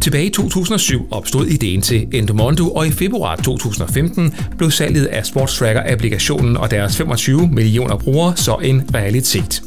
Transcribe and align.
Tilbage 0.00 0.26
i 0.26 0.30
2007 0.30 1.08
opstod 1.10 1.46
ideen 1.46 1.82
til 1.82 2.08
Endomondo, 2.12 2.70
og 2.70 2.86
i 2.86 2.90
februar 2.90 3.36
2015 3.36 4.34
blev 4.58 4.70
salget 4.70 5.06
af 5.06 5.26
Sportstracker-applikationen 5.26 6.56
og 6.56 6.70
deres 6.70 6.96
25 6.96 7.48
millioner 7.52 7.96
brugere 7.96 8.36
så 8.36 8.56
en 8.56 8.90
realitet. 8.94 9.62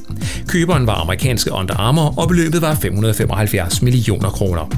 Køberen 0.47 0.87
var 0.87 0.93
amerikanske 0.93 1.51
Under 1.51 1.75
Armour, 1.75 2.19
og 2.19 2.27
beløbet 2.27 2.61
var 2.61 2.75
575 2.75 3.81
millioner 3.81 4.29
kroner. 4.29 4.71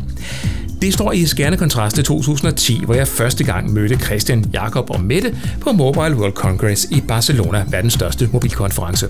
Det 0.82 0.94
står 0.94 1.12
i 1.12 1.26
skærende 1.26 1.58
kontrast 1.58 1.96
til 1.96 2.04
2010, 2.04 2.82
hvor 2.86 2.94
jeg 2.94 3.08
første 3.08 3.44
gang 3.44 3.74
mødte 3.74 3.96
Christian, 3.96 4.46
Jakob 4.54 4.90
og 4.90 5.02
Mette 5.02 5.38
på 5.62 5.72
Mobile 5.72 6.16
World 6.16 6.34
Congress 6.34 6.88
i 6.92 7.02
Barcelona, 7.08 7.66
verdens 7.70 7.94
største 7.94 8.30
mobilkonference. 8.34 9.08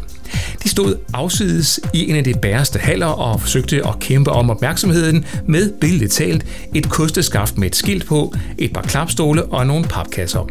De 0.64 0.70
stod 0.70 0.96
afsides 1.14 1.80
i 1.94 2.10
en 2.10 2.16
af 2.16 2.24
de 2.24 2.34
bæreste 2.42 2.80
haller 2.80 3.06
og 3.06 3.42
forsøgte 3.42 3.88
at 3.88 4.00
kæmpe 4.00 4.32
om 4.32 4.50
opmærksomheden 4.50 5.26
med 5.46 5.74
billedet 5.82 6.12
talt 6.12 6.46
et 6.76 6.90
kosteskaft 6.90 7.58
med 7.58 7.68
et 7.68 7.76
skilt 7.76 8.06
på, 8.06 8.34
et 8.58 8.74
par 8.74 8.82
klapstole 8.82 9.46
og 9.46 9.68
nogle 9.68 9.86
papkasser. 9.86 10.50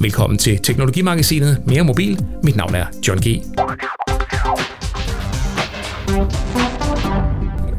Velkommen 0.00 0.38
til 0.38 0.58
Teknologimagasinet 0.58 1.62
Mere 1.66 1.84
Mobil. 1.84 2.24
Mit 2.42 2.56
navn 2.56 2.74
er 2.74 2.86
John 3.08 3.20
G 3.20 3.42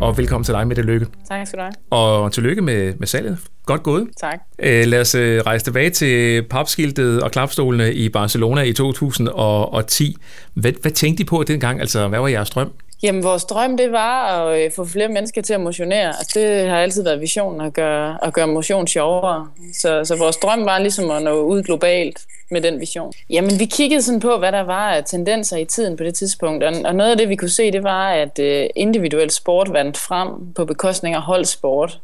og 0.01 0.17
velkommen 0.17 0.43
til 0.43 0.53
dig, 0.53 0.67
med 0.67 0.75
det 0.75 0.85
Lykke. 0.85 1.07
Tak 1.27 1.47
skal 1.47 1.59
du 1.59 1.63
have. 1.63 1.73
Og 1.89 2.31
tillykke 2.31 2.61
med, 2.61 2.93
med 2.99 3.07
salget. 3.07 3.37
Godt 3.65 3.83
gået. 3.83 4.07
Tak. 4.19 4.39
Æ, 4.59 4.83
lad 4.83 5.01
os 5.01 5.15
øh, 5.15 5.41
rejse 5.41 5.65
tilbage 5.65 5.89
til 5.89 6.43
papskiltet 6.43 7.21
og 7.21 7.31
klapstolene 7.31 7.93
i 7.93 8.09
Barcelona 8.09 8.61
i 8.61 8.73
2010. 8.73 10.15
Hvad, 10.53 10.71
hvad 10.81 10.91
tænkte 10.91 11.21
I 11.21 11.25
på 11.25 11.43
dengang? 11.47 11.79
Altså, 11.79 12.07
hvad 12.07 12.19
var 12.19 12.27
jeres 12.27 12.49
drøm? 12.49 12.71
Jamen, 13.05 13.23
vores 13.23 13.45
drøm, 13.45 13.77
det 13.77 13.91
var 13.91 14.45
at 14.47 14.65
øh, 14.65 14.71
få 14.71 14.85
flere 14.85 15.07
mennesker 15.07 15.41
til 15.41 15.53
at 15.53 15.61
motionere. 15.61 16.07
Altså, 16.07 16.39
det 16.39 16.69
har 16.69 16.77
altid 16.79 17.03
været 17.03 17.21
visionen 17.21 17.61
at 17.61 17.73
gøre, 17.73 18.17
at 18.21 18.33
gøre 18.33 18.47
motion 18.47 18.87
sjovere. 18.87 19.47
Så, 19.73 20.03
så 20.03 20.15
vores 20.15 20.37
drøm 20.37 20.65
var 20.65 20.79
ligesom 20.79 21.11
at 21.11 21.23
nå 21.23 21.41
ud 21.41 21.63
globalt 21.63 22.19
med 22.51 22.61
den 22.61 22.79
vision. 22.79 23.13
Jamen, 23.29 23.59
vi 23.59 23.65
kiggede 23.65 24.01
sådan 24.01 24.19
på, 24.19 24.37
hvad 24.37 24.51
der 24.51 24.61
var 24.61 24.91
af 24.91 25.03
tendenser 25.03 25.57
i 25.57 25.65
tiden 25.65 25.97
på 25.97 26.03
det 26.03 26.15
tidspunkt. 26.15 26.63
Og, 26.63 26.73
og 26.85 26.95
noget 26.95 27.11
af 27.11 27.17
det, 27.17 27.29
vi 27.29 27.35
kunne 27.35 27.49
se, 27.49 27.71
det 27.71 27.83
var, 27.83 28.09
at 28.09 28.39
øh, 28.39 28.67
individuel 28.75 29.31
sport 29.31 29.73
vandt 29.73 29.97
frem 29.97 30.53
på 30.53 30.65
bekostning 30.65 31.15
af 31.15 31.21
holdsport. 31.21 31.99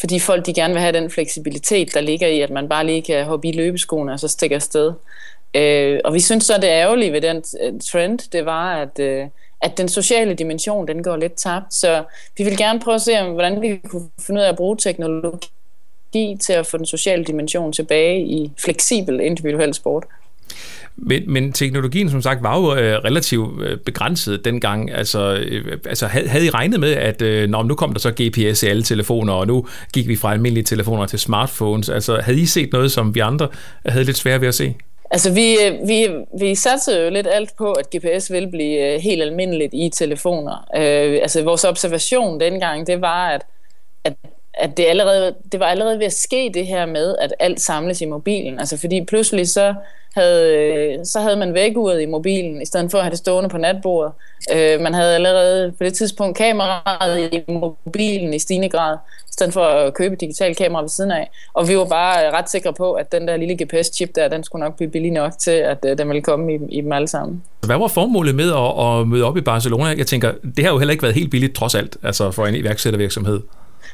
Fordi 0.00 0.18
folk 0.18 0.46
de 0.46 0.54
gerne 0.54 0.74
vil 0.74 0.80
have 0.80 0.92
den 0.92 1.10
fleksibilitet, 1.10 1.94
der 1.94 2.00
ligger 2.00 2.26
i, 2.26 2.40
at 2.40 2.50
man 2.50 2.68
bare 2.68 2.86
lige 2.86 3.02
kan 3.02 3.24
hoppe 3.24 3.48
i 3.48 3.52
løbeskoene 3.52 4.12
og 4.12 4.20
så 4.20 4.28
stikke 4.28 4.54
afsted. 4.54 4.92
Øh, 5.54 6.00
og 6.04 6.14
vi 6.14 6.20
synes 6.20 6.44
så, 6.44 6.56
det 6.56 6.64
ærgerlige 6.64 7.12
ved 7.12 7.20
den 7.20 7.42
øh, 7.62 7.72
trend, 7.80 8.18
det 8.32 8.46
var, 8.46 8.76
at... 8.76 8.98
Øh, 8.98 9.26
at 9.62 9.78
den 9.78 9.88
sociale 9.88 10.34
dimension, 10.34 10.88
den 10.88 11.02
går 11.02 11.16
lidt 11.16 11.34
tabt. 11.36 11.74
Så 11.74 12.04
vi 12.38 12.44
vil 12.44 12.56
gerne 12.56 12.80
prøve 12.80 12.94
at 12.94 13.02
se, 13.02 13.22
hvordan 13.22 13.62
vi 13.62 13.80
kunne 13.88 14.08
finde 14.20 14.40
ud 14.40 14.44
af 14.44 14.48
at 14.48 14.56
bruge 14.56 14.76
teknologi 14.76 16.36
til 16.40 16.52
at 16.52 16.66
få 16.66 16.76
den 16.78 16.86
sociale 16.86 17.24
dimension 17.24 17.72
tilbage 17.72 18.20
i 18.20 18.52
fleksibel 18.58 19.20
individuel 19.20 19.74
sport. 19.74 20.04
Men, 20.96 21.22
men 21.26 21.52
teknologien, 21.52 22.10
som 22.10 22.22
sagt, 22.22 22.42
var 22.42 22.60
jo 22.60 22.74
øh, 22.74 22.98
relativt 23.04 23.62
øh, 23.62 23.78
begrænset 23.78 24.44
dengang. 24.44 24.90
Altså, 24.90 25.34
øh, 25.34 25.78
altså 25.86 26.06
havde 26.06 26.46
I 26.46 26.50
regnet 26.50 26.80
med, 26.80 26.92
at 26.92 27.22
øh, 27.22 27.48
når 27.48 27.62
nu 27.62 27.74
kom 27.74 27.92
der 27.92 28.00
så 28.00 28.10
GPS 28.10 28.62
i 28.62 28.66
alle 28.66 28.82
telefoner, 28.82 29.32
og 29.32 29.46
nu 29.46 29.66
gik 29.92 30.08
vi 30.08 30.16
fra 30.16 30.32
almindelige 30.32 30.64
telefoner 30.64 31.06
til 31.06 31.18
smartphones. 31.18 31.88
Altså, 31.88 32.20
havde 32.20 32.40
I 32.40 32.46
set 32.46 32.72
noget, 32.72 32.92
som 32.92 33.14
vi 33.14 33.20
andre 33.20 33.48
havde 33.86 34.04
lidt 34.04 34.16
svært 34.16 34.40
ved 34.40 34.48
at 34.48 34.54
se? 34.54 34.74
Altså, 35.12 35.32
vi, 35.32 35.56
øh, 35.64 35.88
vi, 35.88 36.08
vi 36.40 36.54
satser 36.54 37.00
jo 37.00 37.10
lidt 37.10 37.26
alt 37.26 37.56
på, 37.56 37.72
at 37.72 37.86
GPS 37.96 38.32
vil 38.32 38.50
blive 38.50 38.94
øh, 38.94 39.00
helt 39.00 39.22
almindeligt 39.22 39.74
i 39.74 39.88
telefoner. 39.88 40.68
Øh, 40.76 41.18
altså, 41.22 41.42
vores 41.42 41.64
observation 41.64 42.40
dengang, 42.40 42.86
det 42.86 43.00
var, 43.00 43.28
at, 43.28 43.46
at, 44.04 44.14
at 44.54 44.76
det, 44.76 44.84
allerede, 44.86 45.34
det 45.52 45.60
var 45.60 45.66
allerede 45.66 45.98
ved 45.98 46.06
at 46.06 46.12
ske 46.12 46.50
det 46.54 46.66
her 46.66 46.86
med, 46.86 47.16
at 47.18 47.34
alt 47.38 47.60
samles 47.60 48.00
i 48.00 48.06
mobilen. 48.06 48.58
Altså, 48.58 48.76
fordi 48.76 49.04
pludselig 49.04 49.48
så 49.48 49.74
havde, 50.14 50.56
øh, 50.56 50.98
så 51.04 51.20
havde 51.20 51.36
man 51.36 51.54
vækkeuret 51.54 52.02
i 52.02 52.06
mobilen, 52.06 52.62
i 52.62 52.66
stedet 52.66 52.90
for 52.90 52.98
at 52.98 53.04
have 53.04 53.10
det 53.10 53.18
stående 53.18 53.48
på 53.48 53.58
natbordet. 53.58 54.12
Øh, 54.54 54.80
man 54.80 54.94
havde 54.94 55.14
allerede 55.14 55.72
på 55.78 55.84
det 55.84 55.94
tidspunkt 55.94 56.36
kameraet 56.36 57.32
i 57.32 57.52
mobilen 57.52 58.34
i 58.34 58.38
stigende 58.38 58.68
grad, 58.68 58.96
i 59.28 59.32
stedet 59.32 59.52
for 59.52 59.64
at 59.64 59.94
købe 59.94 60.16
digital 60.16 60.54
kamera 60.54 60.82
ved 60.82 60.88
siden 60.88 61.10
af. 61.10 61.30
Og 61.54 61.68
vi 61.68 61.76
var 61.76 61.84
bare 61.84 62.30
ret 62.30 62.50
sikre 62.50 62.72
på, 62.72 62.92
at 62.92 63.12
den 63.12 63.28
der 63.28 63.36
lille 63.36 63.54
GPS-chip 63.62 64.14
der, 64.14 64.28
den 64.28 64.44
skulle 64.44 64.64
nok 64.64 64.76
blive 64.76 64.90
billig 64.90 65.10
nok 65.10 65.32
til, 65.38 65.50
at 65.50 65.78
øh, 65.86 65.98
den 65.98 66.08
ville 66.08 66.22
komme 66.22 66.54
i, 66.54 66.58
i 66.68 66.80
dem 66.80 66.92
alle 66.92 67.08
sammen. 67.08 67.42
Hvad 67.66 67.78
var 67.78 67.88
formålet 67.88 68.34
med 68.34 68.52
at, 68.52 69.00
at 69.00 69.08
møde 69.08 69.24
op 69.24 69.36
i 69.36 69.40
Barcelona? 69.40 69.84
Jeg 69.84 70.06
tænker, 70.06 70.32
det 70.56 70.64
har 70.64 70.72
jo 70.72 70.78
heller 70.78 70.92
ikke 70.92 71.02
været 71.02 71.14
helt 71.14 71.30
billigt 71.30 71.54
trods 71.54 71.74
alt, 71.74 71.96
altså 72.02 72.30
for 72.30 72.46
en 72.46 72.54
iværksættervirksomhed. 72.54 73.40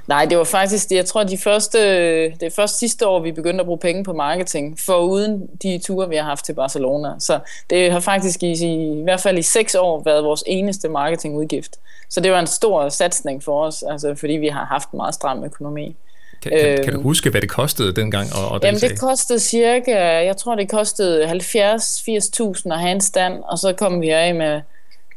Nej, 0.09 0.25
det 0.25 0.39
var 0.39 0.45
faktisk, 0.45 0.91
jeg 0.91 1.07
tror, 1.07 1.25
de 1.25 1.39
første, 1.39 1.79
det 2.25 2.43
er 2.43 2.51
først 2.51 2.79
sidste 2.79 3.07
år, 3.07 3.21
vi 3.21 3.33
begyndte 3.33 3.61
at 3.61 3.67
bruge 3.67 3.79
penge 3.79 4.05
på 4.05 4.13
marketing, 4.13 4.79
for 4.81 4.99
uden 4.99 5.47
de 5.63 5.79
ture, 5.79 6.09
vi 6.09 6.17
har 6.17 6.23
haft 6.23 6.45
til 6.45 6.53
Barcelona. 6.53 7.09
Så 7.19 7.39
det 7.71 7.93
har 7.93 8.01
faktisk 8.01 8.43
i, 8.43 8.53
i, 8.53 9.01
i 9.01 9.03
hvert 9.03 9.21
fald 9.21 9.39
i 9.39 9.43
seks 9.43 9.75
år 9.75 10.03
været 10.05 10.25
vores 10.25 10.45
eneste 10.47 10.89
marketingudgift. 10.89 11.77
Så 12.09 12.21
det 12.21 12.33
var 12.33 12.41
en 12.41 12.47
stor 12.47 12.89
satsning 12.89 13.43
for 13.43 13.65
os, 13.65 13.85
altså, 13.91 14.15
fordi 14.15 14.33
vi 14.33 14.49
har 14.49 14.65
haft 14.65 14.91
en 14.91 14.97
meget 14.97 15.15
stram 15.15 15.45
økonomi. 15.45 15.97
Kan, 16.43 16.53
kan, 16.53 16.77
kan 16.77 16.93
du 16.93 16.99
øhm, 16.99 17.03
huske, 17.03 17.31
hvad 17.31 17.41
det 17.41 17.51
kostede 17.51 17.93
dengang? 17.93 18.29
Og, 18.35 18.49
og 18.49 18.61
jamen, 18.63 18.81
det 18.81 19.01
kostede 19.01 19.41
cirka, 19.41 20.25
jeg 20.25 20.37
tror, 20.37 20.55
det 20.55 20.71
kostede 20.71 21.25
70-80.000 21.25 22.73
at 22.73 22.79
have 22.81 22.93
en 22.93 23.01
stand, 23.01 23.43
og 23.43 23.59
så 23.59 23.73
kom 23.73 24.01
vi 24.01 24.11
af 24.11 24.35
med 24.35 24.61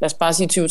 lad 0.02 0.06
os 0.06 0.14
bare 0.14 0.32
sige 0.32 0.64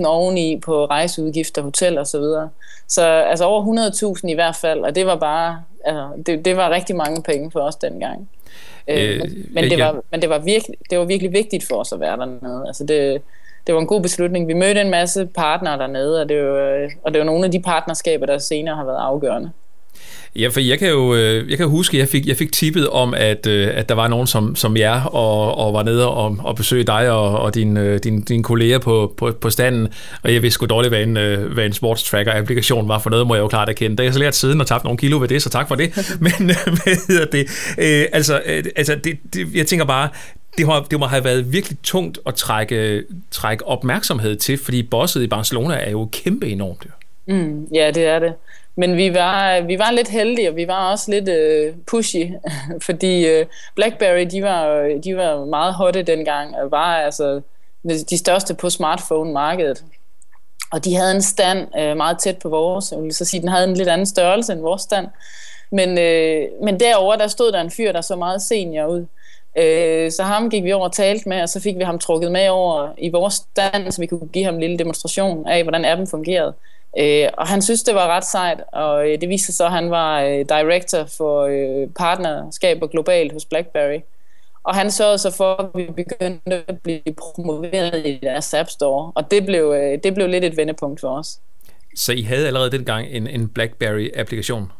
20-30.000 0.00 0.06
oveni 0.06 0.60
på 0.64 0.84
rejseudgifter, 0.84 1.62
hotel 1.62 1.98
og 1.98 2.06
så 2.06 2.18
videre. 2.18 2.48
Så 2.88 3.02
altså 3.06 3.44
over 3.44 3.90
100.000 4.22 4.28
i 4.28 4.34
hvert 4.34 4.56
fald, 4.56 4.80
og 4.80 4.94
det 4.94 5.06
var 5.06 5.16
bare, 5.16 5.62
altså, 5.84 6.08
det, 6.26 6.44
det 6.44 6.56
var 6.56 6.70
rigtig 6.70 6.96
mange 6.96 7.22
penge 7.22 7.50
for 7.50 7.60
os 7.60 7.76
dengang. 7.76 8.28
Øh, 8.88 9.14
øh, 9.14 9.30
men, 9.50 9.64
det 9.64 9.78
var, 9.78 10.02
men 10.10 10.22
det 10.22 10.30
var, 10.30 10.38
virkelig, 10.38 10.76
det 10.90 10.98
var 10.98 11.04
virkelig 11.04 11.32
vigtigt 11.32 11.66
for 11.68 11.76
os 11.76 11.92
at 11.92 12.00
være 12.00 12.16
dernede. 12.16 12.64
Altså 12.66 12.84
det, 12.84 13.22
det 13.66 13.74
var 13.74 13.80
en 13.80 13.86
god 13.86 14.02
beslutning. 14.02 14.48
Vi 14.48 14.54
mødte 14.54 14.80
en 14.80 14.90
masse 14.90 15.26
partnere 15.26 15.78
dernede, 15.78 16.20
og 16.20 16.28
det 16.28 16.44
var, 16.44 16.90
og 17.02 17.12
det 17.12 17.18
var 17.18 17.26
nogle 17.26 17.44
af 17.44 17.50
de 17.50 17.62
partnerskaber, 17.62 18.26
der 18.26 18.38
senere 18.38 18.76
har 18.76 18.84
været 18.84 19.00
afgørende. 19.00 19.50
Ja, 20.36 20.48
for 20.48 20.60
jeg 20.60 20.78
kan 20.78 20.88
jo 20.88 21.14
øh, 21.14 21.50
jeg 21.50 21.58
kan 21.58 21.68
huske, 21.68 21.96
at 21.96 21.98
jeg 22.00 22.08
fik, 22.08 22.26
jeg 22.26 22.36
fik 22.36 22.52
tippet 22.52 22.88
om, 22.88 23.14
at, 23.14 23.46
øh, 23.46 23.68
at 23.74 23.88
der 23.88 23.94
var 23.94 24.08
nogen 24.08 24.26
som, 24.26 24.56
som 24.56 24.76
jer, 24.76 25.02
og, 25.02 25.58
og 25.58 25.74
var 25.74 25.82
nede 25.82 26.08
og, 26.08 26.36
og 26.40 26.56
besøge 26.56 26.84
dig 26.84 27.10
og, 27.10 27.38
og 27.38 27.54
dine 27.54 27.80
øh, 27.80 27.98
din, 28.04 28.22
din 28.22 28.42
kolleger 28.42 28.78
på, 28.78 29.14
på, 29.16 29.32
på 29.40 29.50
standen, 29.50 29.88
og 30.22 30.34
jeg 30.34 30.42
vidste 30.42 30.54
sgu 30.54 30.66
dårligt, 30.66 30.90
hvad 30.90 31.02
en, 31.02 31.12
hvad 31.52 31.66
en 31.66 31.72
sports 31.72 32.02
tracker-applikation 32.02 32.88
var, 32.88 32.98
for 32.98 33.10
noget 33.10 33.26
må 33.26 33.34
jeg 33.34 33.42
jo 33.42 33.48
klart 33.48 33.68
erkende. 33.68 33.96
Det 33.96 34.00
har 34.00 34.04
jeg 34.04 34.12
så 34.12 34.18
lært 34.18 34.36
siden 34.36 34.60
og 34.60 34.66
tabt 34.66 34.84
nogle 34.84 34.98
kilo 34.98 35.20
ved 35.20 35.28
det, 35.28 35.42
så 35.42 35.50
tak 35.50 35.68
for 35.68 35.74
det. 35.74 36.10
Men 36.20 36.32
hvad 36.64 37.08
hedder 37.08 37.24
det? 37.24 37.40
Øh, 37.78 38.06
altså, 38.12 38.40
altså 38.76 38.94
det, 39.04 39.18
det, 39.34 39.54
jeg 39.54 39.66
tænker 39.66 39.84
bare, 39.84 40.08
det, 40.58 40.66
har, 40.66 40.86
det 40.90 40.98
må 40.98 41.06
have 41.06 41.24
været 41.24 41.52
virkelig 41.52 41.78
tungt 41.82 42.18
at 42.26 42.34
trække, 42.34 43.04
trække 43.30 43.66
opmærksomhed 43.66 44.36
til, 44.36 44.58
fordi 44.58 44.82
bosset 44.82 45.22
i 45.22 45.26
Barcelona 45.26 45.74
er 45.74 45.90
jo 45.90 46.08
kæmpe 46.12 46.48
enormt. 46.48 46.86
Mm, 47.28 47.64
ja, 47.74 47.90
det 47.94 48.04
er 48.04 48.18
det. 48.18 48.32
Men 48.80 48.96
vi 48.96 49.14
var, 49.14 49.60
vi 49.60 49.78
var 49.78 49.90
lidt 49.90 50.08
heldige, 50.08 50.48
og 50.48 50.56
vi 50.56 50.68
var 50.68 50.90
også 50.90 51.10
lidt 51.10 51.28
øh, 51.28 51.74
pushy, 51.86 52.30
fordi 52.86 53.26
øh, 53.26 53.46
BlackBerry, 53.74 54.26
de 54.30 54.42
var, 54.42 54.88
de 55.04 55.16
var 55.16 55.44
meget 55.44 55.74
hotte 55.74 56.02
dengang, 56.02 56.56
og 56.56 56.70
var 56.70 56.96
altså 56.96 57.40
de 58.10 58.18
største 58.18 58.54
på 58.54 58.70
smartphone-markedet. 58.70 59.84
Og 60.72 60.84
de 60.84 60.96
havde 60.96 61.14
en 61.14 61.22
stand 61.22 61.68
øh, 61.78 61.96
meget 61.96 62.18
tæt 62.18 62.38
på 62.38 62.48
vores. 62.48 62.92
Jeg 62.92 63.02
vil 63.02 63.14
så 63.14 63.24
sige, 63.24 63.40
den 63.40 63.48
havde 63.48 63.68
en 63.68 63.76
lidt 63.76 63.88
anden 63.88 64.06
størrelse 64.06 64.52
end 64.52 64.60
vores 64.60 64.82
stand. 64.82 65.06
Men, 65.72 65.98
øh, 65.98 66.48
men 66.62 66.80
derover 66.80 67.16
der 67.16 67.26
stod 67.26 67.52
der 67.52 67.60
en 67.60 67.70
fyr, 67.70 67.92
der 67.92 68.00
så 68.00 68.16
meget 68.16 68.42
senior 68.42 68.86
ud. 68.86 69.06
Øh, 69.58 70.10
så 70.10 70.22
ham 70.22 70.50
gik 70.50 70.64
vi 70.64 70.72
over 70.72 70.84
og 70.84 70.92
talte 70.92 71.28
med, 71.28 71.42
og 71.42 71.48
så 71.48 71.60
fik 71.60 71.76
vi 71.78 71.82
ham 71.82 71.98
trukket 71.98 72.32
med 72.32 72.48
over 72.48 72.88
i 72.98 73.08
vores 73.08 73.34
stand, 73.34 73.92
så 73.92 74.00
vi 74.00 74.06
kunne 74.06 74.28
give 74.28 74.44
ham 74.44 74.54
en 74.54 74.60
lille 74.60 74.78
demonstration 74.78 75.48
af, 75.48 75.62
hvordan 75.62 75.84
appen 75.84 76.06
fungerede. 76.06 76.54
Øh, 76.98 77.28
og 77.38 77.48
han 77.48 77.62
synes, 77.62 77.82
det 77.82 77.94
var 77.94 78.06
ret 78.06 78.24
sejt, 78.24 78.60
og 78.72 79.08
øh, 79.08 79.20
det 79.20 79.28
viste 79.28 79.46
sig 79.46 79.54
så, 79.54 79.64
at 79.64 79.72
han 79.72 79.90
var 79.90 80.20
øh, 80.20 80.44
director 80.48 81.04
for 81.16 81.42
øh, 81.42 81.88
partnerskaber 81.98 82.86
globalt 82.86 83.32
hos 83.32 83.44
BlackBerry. 83.44 84.00
Og 84.64 84.74
han 84.74 84.90
sørgede 84.90 85.18
så 85.18 85.30
for, 85.30 85.54
at 85.54 85.66
vi 85.74 85.86
begyndte 85.96 86.62
at 86.68 86.78
blive 86.82 87.00
promoveret 87.18 88.06
i 88.06 88.18
deres 88.22 88.54
App 88.54 88.68
Store, 88.68 89.12
og 89.14 89.30
det 89.30 89.46
blev, 89.46 89.74
øh, 89.76 89.98
det 90.04 90.14
blev 90.14 90.28
lidt 90.28 90.44
et 90.44 90.56
vendepunkt 90.56 91.00
for 91.00 91.08
os. 91.08 91.38
Så 91.96 92.12
I 92.12 92.22
havde 92.22 92.46
allerede 92.46 92.70
dengang 92.70 93.06
en, 93.10 93.26
en 93.26 93.48
BlackBerry-applikation? 93.48 94.72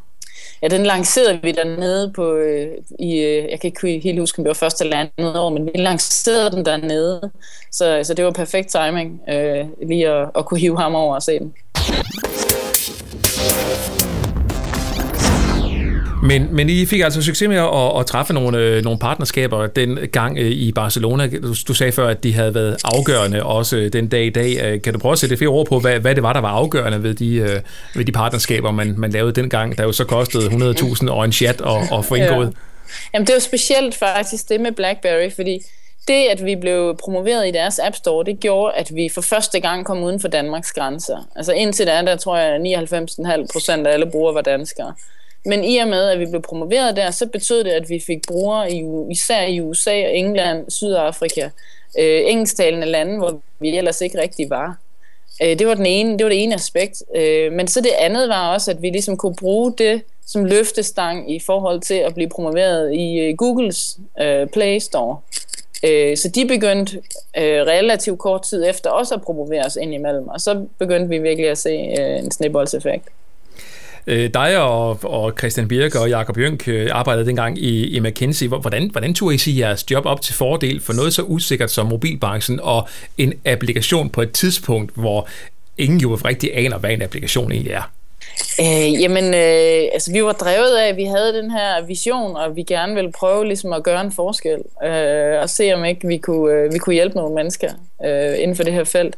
Ja, 0.61 0.67
den 0.67 0.85
lancerede 0.85 1.39
vi 1.43 1.51
dernede 1.51 2.11
på, 2.15 2.35
øh, 2.35 2.67
i, 2.99 3.19
øh, 3.19 3.49
jeg 3.51 3.59
kan 3.59 3.67
ikke 3.67 3.99
helt 3.99 4.19
huske, 4.19 4.39
om 4.39 4.43
det 4.43 4.49
var 4.49 4.53
første 4.53 4.83
eller 4.83 5.07
andet 5.17 5.39
år, 5.39 5.49
men 5.49 5.65
vi 5.65 5.71
lancerede 5.75 6.51
den 6.51 6.65
dernede, 6.65 7.31
så, 7.71 7.99
så 8.03 8.13
det 8.13 8.25
var 8.25 8.31
perfekt 8.31 8.69
timing 8.69 9.21
øh, 9.29 9.65
lige 9.87 10.09
at, 10.09 10.29
at 10.35 10.45
kunne 10.45 10.59
hive 10.59 10.77
ham 10.77 10.95
over 10.95 11.15
og 11.15 11.23
se 11.23 11.39
den. 11.39 11.53
Men, 16.23 16.55
men 16.55 16.69
I 16.69 16.85
fik 16.85 17.01
altså 17.01 17.21
succes 17.21 17.49
med 17.49 17.57
at, 17.57 17.99
at 17.99 18.05
træffe 18.05 18.33
nogle, 18.33 18.57
øh, 18.57 18.83
nogle 18.83 18.99
partnerskaber 18.99 19.67
den 19.67 19.99
gang 20.11 20.37
øh, 20.37 20.51
i 20.51 20.71
Barcelona. 20.71 21.27
Du, 21.27 21.55
du 21.67 21.73
sagde 21.73 21.91
før, 21.91 22.07
at 22.07 22.23
de 22.23 22.33
havde 22.33 22.55
været 22.55 22.77
afgørende 22.83 23.43
også 23.43 23.89
den 23.93 24.07
dag 24.07 24.25
i 24.25 24.29
dag. 24.29 24.81
Kan 24.81 24.93
du 24.93 24.99
prøve 24.99 25.11
at 25.11 25.19
sætte 25.19 25.37
flere 25.37 25.49
ord 25.49 25.67
på, 25.67 25.79
hvad, 25.79 25.99
hvad 25.99 26.15
det 26.15 26.23
var, 26.23 26.33
der 26.33 26.39
var 26.39 26.49
afgørende 26.49 27.03
ved 27.03 27.13
de, 27.13 27.61
ved 27.95 28.05
de 28.05 28.11
partnerskaber, 28.11 28.71
man, 28.71 28.93
man 28.97 29.11
lavede 29.11 29.41
dengang, 29.41 29.77
der 29.77 29.83
jo 29.83 29.91
så 29.91 30.05
kostede 30.05 30.47
100.000 30.47 31.09
og 31.09 31.25
en 31.25 31.31
chat 31.31 31.61
at, 31.61 31.97
at 31.97 32.05
få 32.05 32.15
indgået? 32.15 32.45
Ja. 32.45 32.51
Jamen, 33.13 33.27
det 33.27 33.33
var 33.33 33.39
specielt 33.39 33.95
faktisk 33.95 34.49
det 34.49 34.61
med 34.61 34.71
BlackBerry, 34.71 35.31
fordi 35.35 35.59
det, 36.07 36.27
at 36.27 36.45
vi 36.45 36.55
blev 36.55 36.97
promoveret 36.97 37.47
i 37.47 37.51
deres 37.51 37.79
App 37.79 37.95
Store, 37.95 38.25
det 38.25 38.39
gjorde, 38.39 38.73
at 38.73 38.95
vi 38.95 39.09
for 39.09 39.21
første 39.21 39.59
gang 39.59 39.85
kom 39.85 40.03
uden 40.03 40.19
for 40.19 40.27
Danmarks 40.27 40.71
grænser. 40.71 41.27
Altså 41.35 41.53
indtil 41.53 41.87
da, 41.87 42.01
der 42.01 42.15
tror 42.15 42.37
jeg, 42.37 42.57
99,5 42.57 43.45
procent 43.53 43.87
af 43.87 43.93
alle 43.93 44.11
brugere 44.11 44.33
var 44.33 44.41
danskere. 44.41 44.93
Men 45.45 45.63
i 45.63 45.77
og 45.77 45.87
med, 45.87 46.09
at 46.09 46.19
vi 46.19 46.25
blev 46.25 46.41
promoveret 46.41 46.95
der, 46.95 47.11
så 47.11 47.25
betød 47.25 47.63
det, 47.63 47.71
at 47.71 47.89
vi 47.89 48.03
fik 48.07 48.19
brugere 48.27 48.71
i, 48.71 48.83
især 49.11 49.41
i 49.41 49.61
USA 49.61 50.05
og 50.05 50.15
England, 50.15 50.71
Sydafrika, 50.71 51.49
øh, 51.99 52.21
engelsktalende 52.25 52.87
lande, 52.87 53.17
hvor 53.17 53.41
vi 53.59 53.77
ellers 53.77 54.01
ikke 54.01 54.21
rigtig 54.21 54.49
var. 54.49 54.77
Øh, 55.43 55.59
det 55.59 55.67
var 55.67 55.73
den 55.73 55.85
ene, 55.85 56.17
det 56.17 56.23
var 56.23 56.29
det 56.29 56.43
ene 56.43 56.55
aspekt. 56.55 57.03
Øh, 57.15 57.51
men 57.51 57.67
så 57.67 57.81
det 57.81 57.91
andet 57.99 58.29
var 58.29 58.53
også, 58.53 58.71
at 58.71 58.81
vi 58.81 58.89
ligesom 58.89 59.17
kunne 59.17 59.35
bruge 59.35 59.73
det 59.77 60.01
som 60.25 60.45
løftestang 60.45 61.31
i 61.31 61.39
forhold 61.39 61.81
til 61.81 61.93
at 61.93 62.13
blive 62.13 62.29
promoveret 62.29 62.93
i 62.93 63.19
øh, 63.19 63.35
Googles 63.37 63.97
øh, 64.21 64.47
Play 64.47 64.79
Store. 64.79 65.17
Øh, 65.83 66.17
så 66.17 66.29
de 66.35 66.47
begyndte 66.47 66.97
øh, 67.37 67.43
relativt 67.43 68.19
kort 68.19 68.43
tid 68.43 68.69
efter 68.69 68.89
også 68.89 69.15
at 69.15 69.21
promovere 69.21 69.65
os 69.65 69.77
ind 69.81 69.93
imellem, 69.93 70.27
og 70.27 70.41
så 70.41 70.65
begyndte 70.79 71.09
vi 71.09 71.17
virkelig 71.17 71.49
at 71.49 71.57
se 71.57 71.95
øh, 71.99 72.19
en 72.19 72.31
snibboldseffekt. 72.31 73.03
Øh, 74.07 74.33
dig 74.33 74.57
og, 74.57 74.99
og 75.03 75.33
Christian 75.37 75.67
Birke 75.67 75.99
og 75.99 76.09
Jakob 76.09 76.37
Jønk 76.37 76.67
øh, 76.67 76.89
arbejdede 76.91 77.25
dengang 77.25 77.57
i, 77.57 77.87
i 77.87 77.99
McKinsey. 77.99 78.47
Hvordan, 78.47 78.89
hvordan 78.91 79.13
tog 79.13 79.33
I 79.33 79.37
sige 79.37 79.59
jeres 79.59 79.91
job 79.91 80.05
op 80.05 80.21
til 80.21 80.33
fordel 80.33 80.81
for 80.81 80.93
noget 80.93 81.13
så 81.13 81.21
usikkert 81.21 81.71
som 81.71 81.87
mobilbranchen 81.87 82.59
og 82.59 82.87
en 83.17 83.33
applikation 83.45 84.09
på 84.09 84.21
et 84.21 84.31
tidspunkt, 84.31 84.91
hvor 84.95 85.27
ingen 85.77 85.99
jo 85.99 86.15
rigtig 86.15 86.57
aner, 86.57 86.77
hvad 86.77 86.91
en 86.91 87.01
applikation 87.01 87.51
egentlig 87.51 87.73
er? 87.73 87.91
Øh, 88.59 89.01
jamen, 89.01 89.33
øh, 89.33 89.89
altså 89.93 90.11
vi 90.11 90.23
var 90.23 90.31
drevet 90.31 90.77
af, 90.77 90.87
at 90.87 90.97
vi 90.97 91.03
havde 91.03 91.33
den 91.33 91.51
her 91.51 91.81
vision, 91.81 92.35
og 92.35 92.55
vi 92.55 92.63
gerne 92.63 92.95
ville 92.95 93.11
prøve 93.11 93.45
ligesom 93.45 93.73
at 93.73 93.83
gøre 93.83 94.01
en 94.01 94.11
forskel, 94.11 94.61
øh, 94.83 95.41
og 95.41 95.49
se 95.49 95.73
om 95.73 95.85
ikke 95.85 96.07
vi 96.07 96.17
kunne, 96.17 96.53
øh, 96.53 96.73
vi 96.73 96.77
kunne 96.77 96.93
hjælpe 96.93 97.17
nogle 97.17 97.35
mennesker 97.35 97.71
øh, 98.05 98.39
inden 98.39 98.55
for 98.55 98.63
det 98.63 98.73
her 98.73 98.83
felt. 98.83 99.15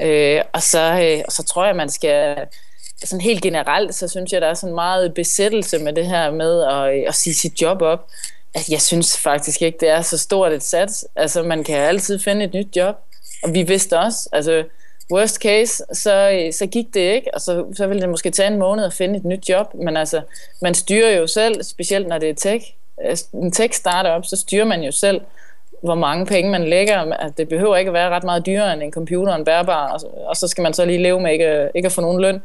Øh, 0.00 0.40
og, 0.52 0.62
så, 0.62 1.00
øh, 1.02 1.22
og 1.26 1.32
så 1.32 1.42
tror 1.42 1.66
jeg, 1.66 1.76
man 1.76 1.88
skal, 1.88 2.36
sådan 3.04 3.20
helt 3.20 3.42
generelt, 3.42 3.94
så 3.94 4.08
synes 4.08 4.32
jeg, 4.32 4.40
der 4.40 4.46
er 4.46 4.54
sådan 4.54 4.74
meget 4.74 5.14
besættelse 5.14 5.78
med 5.78 5.92
det 5.92 6.06
her 6.06 6.30
med 6.30 6.62
at, 6.62 6.98
øh, 6.98 7.04
at 7.08 7.14
sige 7.14 7.34
sit 7.34 7.62
job 7.62 7.82
op. 7.82 8.06
Altså, 8.54 8.72
jeg 8.72 8.82
synes 8.82 9.18
faktisk 9.18 9.62
ikke, 9.62 9.78
det 9.80 9.88
er 9.88 10.02
så 10.02 10.18
stort 10.18 10.52
et 10.52 10.62
sats. 10.62 11.06
Altså, 11.16 11.42
man 11.42 11.64
kan 11.64 11.76
altid 11.76 12.18
finde 12.18 12.44
et 12.44 12.54
nyt 12.54 12.76
job. 12.76 12.96
Og 13.42 13.54
vi 13.54 13.62
vidste 13.62 13.98
også, 13.98 14.28
altså, 14.32 14.64
worst 15.12 15.36
case, 15.36 15.84
så, 15.92 16.48
så 16.52 16.66
gik 16.66 16.86
det 16.94 17.00
ikke, 17.00 17.34
og 17.34 17.40
så, 17.40 17.64
så 17.74 17.86
ville 17.86 18.00
det 18.00 18.08
måske 18.08 18.30
tage 18.30 18.52
en 18.52 18.58
måned 18.58 18.84
at 18.84 18.92
finde 18.92 19.16
et 19.16 19.24
nyt 19.24 19.48
job, 19.48 19.74
men 19.74 19.96
altså, 19.96 20.20
man 20.62 20.74
styrer 20.74 21.16
jo 21.16 21.26
selv, 21.26 21.62
specielt 21.62 22.08
når 22.08 22.18
det 22.18 22.30
er 22.30 22.34
tech, 22.34 22.66
altså, 23.04 23.24
en 23.34 23.52
tech-startup, 23.52 24.24
så 24.24 24.36
styrer 24.36 24.64
man 24.64 24.82
jo 24.82 24.92
selv, 24.92 25.20
hvor 25.82 25.94
mange 25.94 26.26
penge 26.26 26.50
man 26.50 26.68
lægger. 26.68 27.12
Altså, 27.12 27.34
det 27.38 27.48
behøver 27.48 27.76
ikke 27.76 27.88
at 27.88 27.94
være 27.94 28.10
ret 28.10 28.24
meget 28.24 28.46
dyrere 28.46 28.72
end 28.72 28.82
en 28.82 28.92
computer 28.92 29.32
og 29.32 29.38
en 29.38 29.44
bærbar, 29.44 29.92
og 29.92 30.00
så, 30.00 30.06
og 30.06 30.36
så 30.36 30.48
skal 30.48 30.62
man 30.62 30.74
så 30.74 30.84
lige 30.84 31.02
leve 31.02 31.20
med 31.20 31.32
ikke, 31.32 31.70
ikke 31.74 31.86
at 31.86 31.92
få 31.92 32.00
nogen 32.00 32.20
løn. 32.20 32.42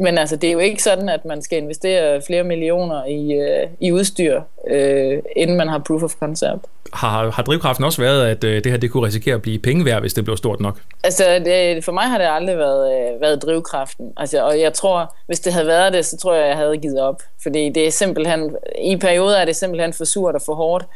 Men 0.00 0.18
altså, 0.18 0.36
det 0.36 0.48
er 0.48 0.52
jo 0.52 0.58
ikke 0.58 0.82
sådan, 0.82 1.08
at 1.08 1.24
man 1.24 1.42
skal 1.42 1.58
investere 1.58 2.22
flere 2.26 2.44
millioner 2.44 3.04
i, 3.04 3.32
øh, 3.32 3.68
i 3.80 3.92
udstyr, 3.92 4.40
øh, 4.70 5.18
inden 5.36 5.56
man 5.56 5.68
har 5.68 5.78
proof 5.78 6.02
of 6.02 6.12
concept. 6.12 6.64
Har, 6.92 7.30
har 7.30 7.42
drivkraften 7.42 7.84
også 7.84 8.02
været, 8.02 8.26
at 8.26 8.44
øh, 8.44 8.64
det 8.64 8.72
her 8.72 8.78
det 8.78 8.90
kunne 8.90 9.06
risikere 9.06 9.34
at 9.34 9.42
blive 9.42 9.58
penge 9.58 9.84
værd, 9.84 10.00
hvis 10.00 10.12
det 10.12 10.24
blev 10.24 10.36
stort 10.36 10.60
nok? 10.60 10.80
Altså, 11.04 11.24
det, 11.44 11.84
for 11.84 11.92
mig 11.92 12.04
har 12.04 12.18
det 12.18 12.26
aldrig 12.30 12.58
været, 12.58 12.92
øh, 12.92 13.20
været 13.20 13.42
drivkraften. 13.42 14.12
Altså, 14.16 14.44
og 14.44 14.60
jeg 14.60 14.72
tror, 14.72 15.14
hvis 15.26 15.40
det 15.40 15.52
havde 15.52 15.66
været 15.66 15.92
det, 15.92 16.06
så 16.06 16.16
tror 16.16 16.34
jeg, 16.34 16.48
jeg 16.48 16.56
havde 16.56 16.78
givet 16.78 17.00
op. 17.00 17.22
Fordi 17.42 17.68
det 17.68 17.86
er 17.86 17.90
simpelthen, 17.90 18.56
i 18.82 18.96
perioder 18.96 19.36
er 19.36 19.44
det 19.44 19.56
simpelthen 19.56 19.92
for 19.92 20.04
surt 20.04 20.34
og 20.34 20.42
for 20.42 20.54
hårdt 20.54 20.86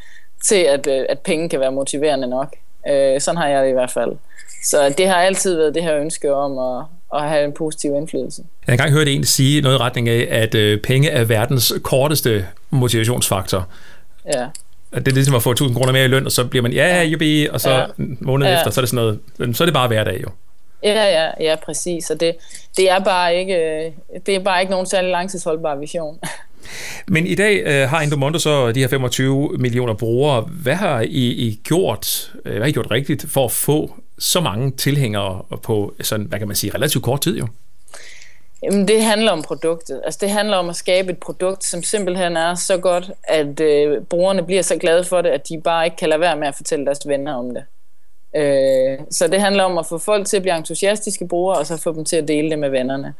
til, 0.47 0.63
at, 0.63 0.87
øh, 0.87 1.05
at 1.09 1.19
penge 1.19 1.49
kan 1.49 1.59
være 1.59 1.71
motiverende 1.71 2.27
nok. 2.27 2.55
Øh, 2.89 3.21
sådan 3.21 3.37
har 3.37 3.47
jeg 3.47 3.63
det 3.63 3.69
i 3.69 3.73
hvert 3.73 3.91
fald. 3.91 4.11
Så 4.63 4.93
det 4.97 5.07
har 5.07 5.15
altid 5.15 5.55
været 5.55 5.75
det 5.75 5.83
her 5.83 5.95
ønske 5.95 6.33
om 6.33 6.57
at, 6.57 6.85
at 7.13 7.29
have 7.29 7.45
en 7.45 7.53
positiv 7.53 7.95
indflydelse. 7.95 8.41
Jeg 8.67 8.71
har 8.71 8.73
engang 8.73 8.91
hørt 8.91 9.07
en 9.07 9.23
sige 9.23 9.61
noget 9.61 9.75
i 9.75 9.77
retning 9.77 10.09
af, 10.09 10.27
at 10.31 10.55
øh, 10.55 10.81
penge 10.81 11.09
er 11.09 11.23
verdens 11.23 11.73
korteste 11.83 12.45
motivationsfaktor. 12.69 13.67
Ja. 14.33 14.47
At 14.91 15.05
det 15.05 15.11
er 15.11 15.15
ligesom 15.15 15.35
at 15.35 15.43
få 15.43 15.51
1000 15.51 15.77
kroner 15.77 15.91
mere 15.91 16.05
i 16.05 16.07
løn, 16.07 16.25
og 16.25 16.31
så 16.31 16.45
bliver 16.45 16.63
man, 16.63 16.73
ja, 16.73 17.03
jubi, 17.03 17.47
og 17.47 17.61
så 17.61 17.71
ja. 17.71 17.85
måneden 17.97 18.51
ja. 18.51 18.57
efter, 18.57 18.71
så 18.71 18.79
er 18.79 18.81
det 18.81 18.89
sådan 18.89 19.17
noget, 19.37 19.57
så 19.57 19.63
er 19.63 19.65
det 19.65 19.73
bare 19.73 19.87
hverdag 19.87 20.21
jo. 20.23 20.27
Ja, 20.83 21.23
ja, 21.23 21.31
ja, 21.39 21.55
præcis. 21.65 22.09
Og 22.09 22.19
det, 22.19 22.35
det, 22.77 22.89
er 22.89 22.99
bare 22.99 23.35
ikke, 23.35 23.93
det 24.25 24.35
er 24.35 24.39
bare 24.39 24.61
ikke 24.61 24.71
nogen 24.71 24.85
særlig 24.85 25.11
langtidsholdbar 25.11 25.75
vision. 25.75 26.19
Men 27.07 27.27
i 27.27 27.35
dag 27.35 27.63
øh, 27.65 27.89
har 27.89 28.01
Endomondo 28.01 28.39
så 28.39 28.71
de 28.71 28.79
her 28.79 28.87
25 28.87 29.49
millioner 29.59 29.93
brugere. 29.93 30.41
Hvad 30.41 30.75
har 30.75 31.01
I, 31.01 31.27
I 31.27 31.59
gjort, 31.63 32.31
øh, 32.45 32.51
hvad 32.51 32.61
har 32.61 32.67
I 32.67 32.71
gjort 32.71 32.91
rigtigt 32.91 33.25
for 33.29 33.45
at 33.45 33.51
få 33.51 33.95
så 34.19 34.41
mange 34.41 34.71
tilhængere 34.71 35.43
på 35.63 35.93
sådan, 36.01 36.25
hvad 36.25 36.39
kan 36.39 36.47
man 36.47 36.55
sige, 36.55 36.75
relativt 36.75 37.03
kort 37.03 37.21
tid 37.21 37.37
jo? 37.37 37.47
Jamen, 38.63 38.87
det 38.87 39.03
handler 39.03 39.31
om 39.31 39.41
produktet. 39.41 40.01
Altså, 40.05 40.17
det 40.21 40.29
handler 40.29 40.57
om 40.57 40.69
at 40.69 40.75
skabe 40.75 41.11
et 41.11 41.17
produkt, 41.17 41.63
som 41.63 41.83
simpelthen 41.83 42.37
er 42.37 42.55
så 42.55 42.77
godt, 42.77 43.11
at 43.23 43.59
øh, 43.59 44.01
brugerne 44.01 44.43
bliver 44.43 44.61
så 44.61 44.77
glade 44.77 45.03
for 45.03 45.21
det, 45.21 45.29
at 45.29 45.49
de 45.49 45.61
bare 45.61 45.85
ikke 45.85 45.97
kan 45.97 46.09
lade 46.09 46.21
være 46.21 46.35
med 46.35 46.47
at 46.47 46.55
fortælle 46.55 46.85
deres 46.85 47.07
venner 47.07 47.33
om 47.33 47.53
det. 47.53 47.63
Øh, 48.35 48.99
så 49.11 49.27
det 49.27 49.41
handler 49.41 49.63
om 49.63 49.77
at 49.77 49.85
få 49.85 49.97
folk 49.97 50.27
til 50.27 50.37
at 50.37 50.43
blive 50.43 50.57
entusiastiske 50.57 51.27
brugere, 51.27 51.57
og 51.57 51.65
så 51.65 51.77
få 51.77 51.93
dem 51.93 52.05
til 52.05 52.15
at 52.15 52.27
dele 52.27 52.49
det 52.49 52.59
med 52.59 52.69
vennerne. 52.69 53.13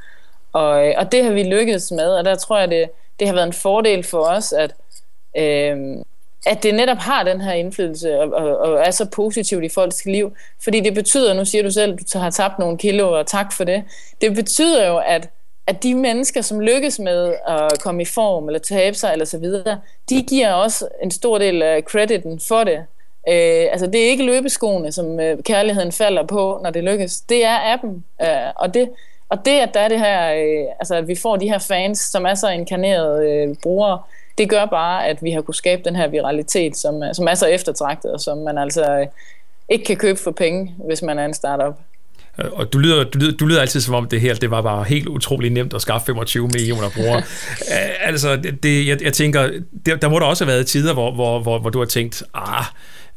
Og, 0.53 0.87
øh, 0.87 0.93
og 0.97 1.11
det 1.11 1.23
har 1.23 1.31
vi 1.31 1.43
lykkedes 1.43 1.91
med, 1.91 2.07
og 2.07 2.25
der 2.25 2.35
tror 2.35 2.59
jeg, 2.59 2.69
det, 2.69 2.89
det 3.19 3.27
har 3.27 3.33
været 3.35 3.47
en 3.47 3.53
fordel 3.53 4.03
for 4.03 4.19
os, 4.19 4.53
at, 4.53 4.71
øh, 5.37 5.77
at 6.45 6.63
det 6.63 6.75
netop 6.75 6.97
har 6.97 7.23
den 7.23 7.41
her 7.41 7.53
indflydelse 7.53 8.19
og, 8.19 8.29
og, 8.29 8.57
og 8.57 8.79
er 8.79 8.91
så 8.91 9.05
positivt 9.05 9.63
i 9.63 9.69
folks 9.69 10.05
liv. 10.05 10.33
Fordi 10.63 10.79
det 10.79 10.93
betyder, 10.93 11.33
nu 11.33 11.45
siger 11.45 11.63
du 11.63 11.71
selv, 11.71 11.93
at 11.93 12.13
du 12.13 12.19
har 12.19 12.29
tabt 12.29 12.59
nogle 12.59 12.77
kilo, 12.77 13.11
og 13.19 13.27
tak 13.27 13.53
for 13.53 13.63
det. 13.63 13.83
Det 14.21 14.35
betyder 14.35 14.87
jo, 14.87 14.97
at 14.97 15.29
at 15.67 15.83
de 15.83 15.95
mennesker, 15.95 16.41
som 16.41 16.59
lykkes 16.59 16.99
med 16.99 17.33
at 17.47 17.79
komme 17.79 18.01
i 18.01 18.05
form 18.05 18.47
eller 18.47 18.59
tabe 18.59 18.95
sig 18.95 19.11
eller 19.11 19.25
så 19.25 19.37
videre, 19.37 19.79
de 20.09 20.23
giver 20.23 20.53
også 20.53 20.87
en 21.03 21.11
stor 21.11 21.37
del 21.37 21.61
af 21.61 21.81
crediten 21.81 22.39
for 22.39 22.63
det. 22.63 22.77
Øh, 23.29 23.65
altså 23.71 23.87
det 23.87 24.05
er 24.05 24.09
ikke 24.09 24.25
løbeskoene, 24.25 24.91
som 24.91 25.19
øh, 25.19 25.43
kærligheden 25.43 25.91
falder 25.91 26.23
på, 26.23 26.59
når 26.63 26.69
det 26.69 26.83
lykkes. 26.83 27.21
Det 27.21 27.45
er 27.45 27.73
appen. 27.73 28.05
Øh, 28.21 28.27
og, 28.55 28.73
det, 28.73 28.89
og 29.29 29.45
det, 29.45 29.51
at 29.51 29.73
der 29.73 29.79
er 29.79 29.87
det 29.87 29.99
her, 29.99 30.33
øh, 30.33 30.65
altså 30.79 30.95
at 30.95 31.07
vi 31.07 31.15
får 31.15 31.37
de 31.37 31.49
her 31.49 31.59
fans, 31.59 31.99
som 31.99 32.25
er 32.25 32.35
så 32.35 32.49
inkarnerede 32.49 33.29
øh, 33.31 33.55
brugere, 33.63 33.99
det 34.37 34.49
gør 34.49 34.65
bare, 34.65 35.07
at 35.07 35.23
vi 35.23 35.31
har 35.31 35.41
kunne 35.41 35.55
skabe 35.55 35.81
den 35.85 35.95
her 35.95 36.07
viralitet, 36.07 36.77
som, 36.77 37.03
øh, 37.03 37.15
som 37.15 37.27
er 37.27 37.35
så 37.35 37.45
eftertragtet, 37.45 38.11
og 38.11 38.19
som 38.19 38.37
man 38.37 38.57
altså 38.57 38.91
øh, 38.99 39.07
ikke 39.69 39.85
kan 39.85 39.97
købe 39.97 40.19
for 40.19 40.31
penge, 40.31 40.75
hvis 40.85 41.01
man 41.01 41.19
er 41.19 41.25
en 41.25 41.33
startup. 41.33 41.79
Øh, 42.39 42.51
og 42.51 42.73
du 42.73 42.77
lyder, 42.77 43.03
du, 43.03 43.17
lyder, 43.19 43.37
du 43.37 43.45
lyder 43.45 43.61
altid 43.61 43.81
som 43.81 43.95
om 43.95 44.07
det 44.07 44.21
her, 44.21 44.35
det 44.35 44.51
var 44.51 44.61
bare 44.61 44.83
helt 44.83 45.07
utrolig 45.07 45.51
nemt 45.51 45.73
at 45.73 45.81
skaffe 45.81 46.05
25 46.05 46.47
millioner 46.47 46.89
brugere. 46.89 47.23
altså, 48.09 48.35
det, 48.63 48.87
jeg, 48.87 49.03
jeg 49.03 49.13
tænker, 49.13 49.49
der, 49.85 49.95
der 49.95 50.09
må 50.09 50.19
der 50.19 50.25
også 50.25 50.45
have 50.45 50.53
været 50.53 50.67
tider, 50.67 50.93
hvor, 50.93 51.13
hvor, 51.13 51.39
hvor, 51.39 51.59
hvor 51.59 51.69
du 51.69 51.79
har 51.79 51.85
tænkt, 51.85 52.23
ah, 52.33 52.65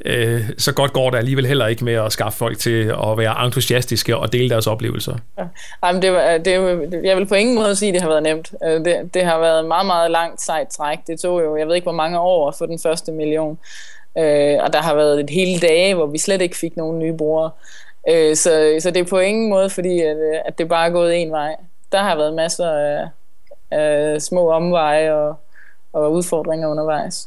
øh, 0.05 0.51
så 0.59 0.73
godt 0.73 0.93
går 0.93 1.11
det 1.11 1.19
alligevel 1.19 1.47
heller 1.47 1.67
ikke 1.67 1.85
med 1.85 1.95
at 1.95 2.13
skaffe 2.13 2.39
folk 2.39 2.59
til 2.59 2.85
at 2.89 3.19
være 3.19 3.45
entusiastiske 3.45 4.17
og 4.17 4.33
dele 4.33 4.51
deres 4.51 4.67
oplevelser. 4.67 5.17
Ja. 5.39 5.45
Jamen, 5.85 6.03
det, 6.03 6.13
var, 6.13 6.33
øh, 6.33 6.45
det, 6.45 7.05
jeg 7.05 7.17
vil 7.17 7.27
på 7.27 7.35
ingen 7.35 7.55
måde 7.55 7.77
sige, 7.77 7.89
at 7.89 7.95
det 7.95 8.03
har 8.03 8.09
været 8.09 8.23
nemt. 8.23 8.53
Øh, 8.65 8.85
det, 8.85 9.15
det 9.15 9.25
har 9.25 9.39
været 9.39 9.65
meget, 9.65 9.87
meget 9.87 10.11
langt 10.11 10.43
sejt 10.43 10.69
træk. 10.69 10.99
Det 11.07 11.21
tog 11.21 11.43
jo, 11.43 11.57
jeg 11.57 11.67
ved 11.67 11.75
ikke, 11.75 11.85
hvor 11.85 11.93
mange 11.93 12.19
år 12.21 12.49
at 12.49 12.55
få 12.55 12.67
den 12.67 12.79
første 12.79 13.13
million. 13.13 13.59
Øh, 14.19 14.57
og 14.61 14.73
der 14.73 14.83
har 14.83 14.95
været 14.95 15.21
et 15.21 15.31
hele 15.31 15.61
dage, 15.61 15.95
hvor 15.95 16.07
vi 16.07 16.19
slet 16.19 16.43
ikke 16.43 16.57
fik 16.57 16.77
nogen 16.77 16.99
nye 16.99 17.13
brugere. 17.13 17.51
Øh, 18.11 18.37
så, 18.37 18.77
så 18.81 18.91
det 18.91 19.01
er 19.01 19.05
på 19.11 19.19
ingen 19.19 19.51
måde, 19.51 19.71
fordi 19.71 20.01
at, 20.01 20.17
øh, 20.17 20.39
at 20.45 20.59
det 20.59 20.69
bare 20.69 20.87
er 20.87 20.91
gået 20.91 21.23
en 21.23 21.31
vej. 21.31 21.57
Der 21.93 22.03
har 22.03 22.17
været 22.17 22.35
masser 22.35 22.71
af, 22.71 23.09
af 23.71 24.23
små 24.23 24.51
omveje 24.51 25.13
og, 25.15 25.35
og 25.93 26.13
udfordringer 26.13 26.69
undervejs. 26.69 27.27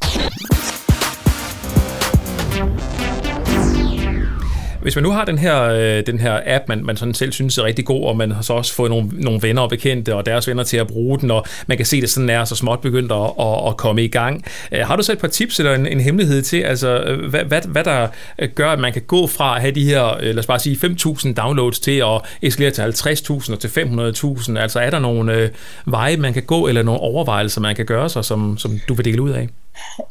Hvis 4.82 4.96
man 4.96 5.04
nu 5.04 5.12
har 5.12 5.26
den 5.26 5.38
her, 5.38 5.64
øh, 5.64 6.04
den 6.08 6.20
her 6.20 6.40
app, 6.46 6.68
man, 6.68 6.86
man 6.86 6.98
sådan 6.98 7.14
selv 7.14 7.32
synes 7.32 7.58
er 7.58 7.64
rigtig 7.64 7.86
god, 7.86 8.06
og 8.06 8.18
man 8.18 8.32
har 8.32 8.42
så 8.42 8.54
også 8.54 8.74
fået 8.74 8.90
nogle, 8.90 9.10
nogle 9.14 9.42
venner 9.42 9.62
og 9.62 9.70
bekendte 9.70 10.16
og 10.16 10.26
deres 10.26 10.48
venner 10.48 10.64
til 10.64 10.78
at 10.78 10.88
bruge 10.88 11.20
den, 11.20 11.32
og 11.32 11.46
man 11.68 11.78
kan 11.78 11.86
se, 11.86 11.98
at 11.98 12.02
det 12.02 12.10
sådan 12.10 12.30
er 12.30 12.46
så 12.46 12.56
småt 12.56 12.80
begyndt 12.80 13.12
at, 13.12 13.32
at, 13.40 13.68
at 13.68 13.78
komme 13.78 14.04
i 14.04 14.08
gang. 14.08 14.46
Øh, 14.72 14.80
har 14.80 14.96
du 14.96 15.04
så 15.04 15.12
et 15.12 15.20
par 15.20 15.28
tips 15.28 15.60
eller 15.60 15.76
en, 15.76 15.88
en 15.88 16.00
hemmelighed 16.00 16.42
til, 16.42 16.58
altså, 16.58 17.00
øh, 17.00 17.30
hvad, 17.30 17.44
hvad, 17.44 17.62
hvad 17.68 17.84
der 17.84 18.08
øh, 18.40 18.50
gør, 18.50 18.70
at 18.70 18.80
man 18.80 18.94
kan 18.94 19.02
gå 19.02 19.28
fra 19.28 19.56
at 19.56 19.62
have 19.62 19.72
de 19.72 19.86
her, 19.86 20.18
øh, 20.18 20.24
lad 20.24 20.40
os 20.40 20.48
bare 20.48 20.60
sige, 20.60 20.76
5.000 20.76 21.34
downloads 21.34 21.80
til 21.80 21.98
at 22.06 22.22
eskalere 22.42 22.72
til 22.72 22.82
50.000 22.82 23.54
og 23.54 23.60
til 23.60 23.68
500.000? 23.68 24.60
Altså 24.60 24.80
er 24.80 24.90
der 24.90 25.00
nogle 25.00 25.34
øh, 25.34 25.50
veje, 25.86 26.18
man 26.18 26.34
kan 26.34 26.44
gå, 26.44 26.68
eller 26.68 26.84
nogle 26.84 27.00
overvejelser, 27.00 27.62
man 27.62 27.76
kan 27.76 27.86
gøre 27.86 28.10
sig, 28.10 28.26
som, 28.26 28.58
som 28.58 28.80
du 28.88 28.94
vil 28.94 29.06
dele 29.06 29.22
ud 29.22 29.30
af? 29.30 29.50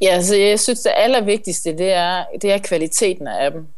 Ja, 0.00 0.22
så 0.22 0.36
jeg 0.36 0.60
synes, 0.60 0.80
det 0.80 0.92
allervigtigste, 0.96 1.78
det 1.78 1.92
er, 1.92 2.24
det 2.42 2.52
er 2.52 2.58
kvaliteten 2.58 3.26
af 3.26 3.46
appen. 3.46 3.68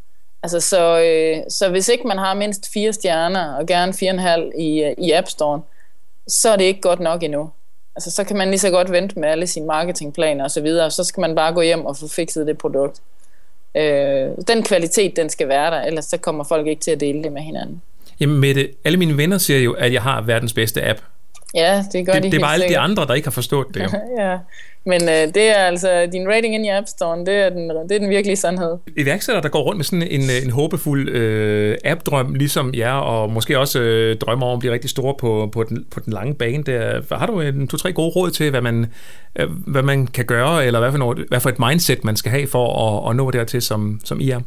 Altså, 0.43 0.61
så, 0.61 1.01
øh, 1.03 1.43
så 1.49 1.69
hvis 1.69 1.89
ikke 1.89 2.07
man 2.07 2.19
har 2.19 2.35
mindst 2.35 2.73
fire 2.73 2.93
stjerner, 2.93 3.55
og 3.55 3.67
gerne 3.67 3.93
fire 3.93 4.11
og 4.11 4.15
en 4.15 4.21
halv 4.21 4.53
i, 4.59 4.95
i 4.99 5.13
App 5.13 5.29
Store, 5.29 5.63
så 6.29 6.51
er 6.51 6.57
det 6.57 6.65
ikke 6.65 6.81
godt 6.81 7.01
nok 7.01 7.23
endnu. 7.23 7.51
Altså, 7.97 8.11
så 8.11 8.25
kan 8.25 8.37
man 8.37 8.49
lige 8.49 8.59
så 8.59 8.71
godt 8.71 8.93
vente 8.93 9.19
med 9.19 9.29
alle 9.29 9.47
sine 9.47 9.67
marketingplaner 9.67 10.45
osv., 10.45 10.67
og, 10.67 10.85
og 10.85 10.93
så 10.93 11.05
skal 11.05 11.21
man 11.21 11.35
bare 11.35 11.55
gå 11.55 11.61
hjem 11.61 11.87
og 11.87 11.97
få 11.97 12.09
fikset 12.09 12.47
det 12.47 12.59
produkt. 12.59 13.01
Øh, 13.77 14.31
den 14.49 14.63
kvalitet, 14.63 15.17
den 15.17 15.29
skal 15.29 15.49
være 15.49 15.71
der, 15.71 15.81
ellers 15.81 16.05
så 16.05 16.17
kommer 16.17 16.45
folk 16.45 16.67
ikke 16.67 16.81
til 16.81 16.91
at 16.91 17.01
dele 17.01 17.23
det 17.23 17.33
med 17.33 17.43
hinanden. 17.43 17.83
Jamen 18.21 18.41
Mette, 18.41 18.69
alle 18.85 18.99
mine 18.99 19.17
venner 19.17 19.39
siger 19.39 19.61
jo, 19.61 19.73
at 19.73 19.93
jeg 19.93 20.03
har 20.03 20.21
verdens 20.21 20.53
bedste 20.53 20.89
app. 20.89 21.01
Ja, 21.55 21.85
det 21.93 22.07
gør 22.07 22.13
det, 22.13 22.23
de 22.23 22.31
Det 22.31 22.37
er 22.37 22.41
bare 22.41 22.55
alle 22.55 22.69
de 22.69 22.79
andre, 22.79 23.07
der 23.07 23.15
ikke 23.15 23.27
har 23.27 23.33
forstået 23.33 23.67
det 23.75 23.81
jo. 23.81 23.89
ja, 24.23 24.39
men 24.85 25.03
øh, 25.03 25.35
det 25.35 25.49
er 25.49 25.55
altså, 25.55 26.09
din 26.13 26.29
rating 26.29 26.55
ind 26.55 26.67
i 26.67 26.69
App 26.69 26.87
Store, 26.89 27.19
det 27.19 27.35
er 27.35 27.49
den, 27.49 27.71
det 27.71 27.93
er 27.93 27.99
den 27.99 28.11
virkelige 28.11 28.37
sandhed. 28.37 28.77
Iværksættere, 28.97 29.43
der 29.43 29.49
går 29.49 29.63
rundt 29.63 29.77
med 29.77 29.85
sådan 29.85 30.09
en, 30.11 30.21
en 30.45 30.51
håbefuld 30.51 31.09
øh, 31.09 31.77
app-drøm, 31.85 32.35
ligesom 32.35 32.75
jer, 32.75 32.93
og 32.93 33.31
måske 33.31 33.59
også 33.59 33.81
øh, 33.81 34.17
drømmer 34.17 34.47
om 34.47 34.53
at 34.53 34.59
blive 34.59 34.73
rigtig 34.73 34.91
store 34.91 35.15
på, 35.21 35.49
på, 35.53 35.63
den, 35.63 35.85
på 35.91 36.01
den 36.01 36.13
lange 36.13 36.35
bane. 36.35 36.63
Der, 36.63 37.17
har 37.17 37.27
du 37.27 37.41
en 37.41 37.69
to-tre 37.69 37.93
gode 37.93 38.11
råd 38.11 38.31
til, 38.31 38.51
hvad 38.51 38.61
man, 38.61 38.87
øh, 39.37 39.49
hvad 39.67 39.83
man 39.83 40.07
kan 40.07 40.25
gøre, 40.25 40.67
eller 40.67 40.81
hvad 40.81 40.91
for, 40.91 40.99
noget, 40.99 41.25
hvad 41.29 41.41
for 41.41 41.49
et 41.49 41.59
mindset, 41.59 42.05
man 42.05 42.17
skal 42.17 42.33
have 42.33 42.47
for 42.47 42.89
at, 42.89 43.11
at 43.11 43.17
nå 43.17 43.31
dertil, 43.31 43.63
som, 43.63 44.01
som 44.05 44.21
I 44.21 44.31
er? 44.31 44.41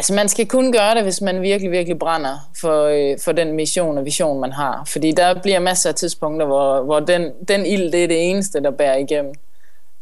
Altså 0.00 0.14
man 0.14 0.28
skal 0.28 0.46
kun 0.48 0.72
gøre 0.72 0.94
det, 0.94 1.02
hvis 1.02 1.20
man 1.20 1.42
virkelig, 1.42 1.70
virkelig 1.70 1.98
brænder 1.98 2.48
for, 2.60 2.84
øh, 2.84 3.18
for 3.18 3.32
den 3.32 3.52
mission 3.52 3.98
og 3.98 4.04
vision, 4.04 4.40
man 4.40 4.52
har. 4.52 4.84
Fordi 4.86 5.12
der 5.12 5.40
bliver 5.42 5.58
masser 5.58 5.88
af 5.88 5.94
tidspunkter, 5.94 6.46
hvor, 6.46 6.82
hvor 6.82 7.00
den, 7.00 7.32
den 7.48 7.66
ild, 7.66 7.92
det 7.92 8.04
er 8.04 8.08
det 8.08 8.30
eneste, 8.30 8.62
der 8.62 8.70
bærer 8.70 8.96
igennem. 8.96 9.34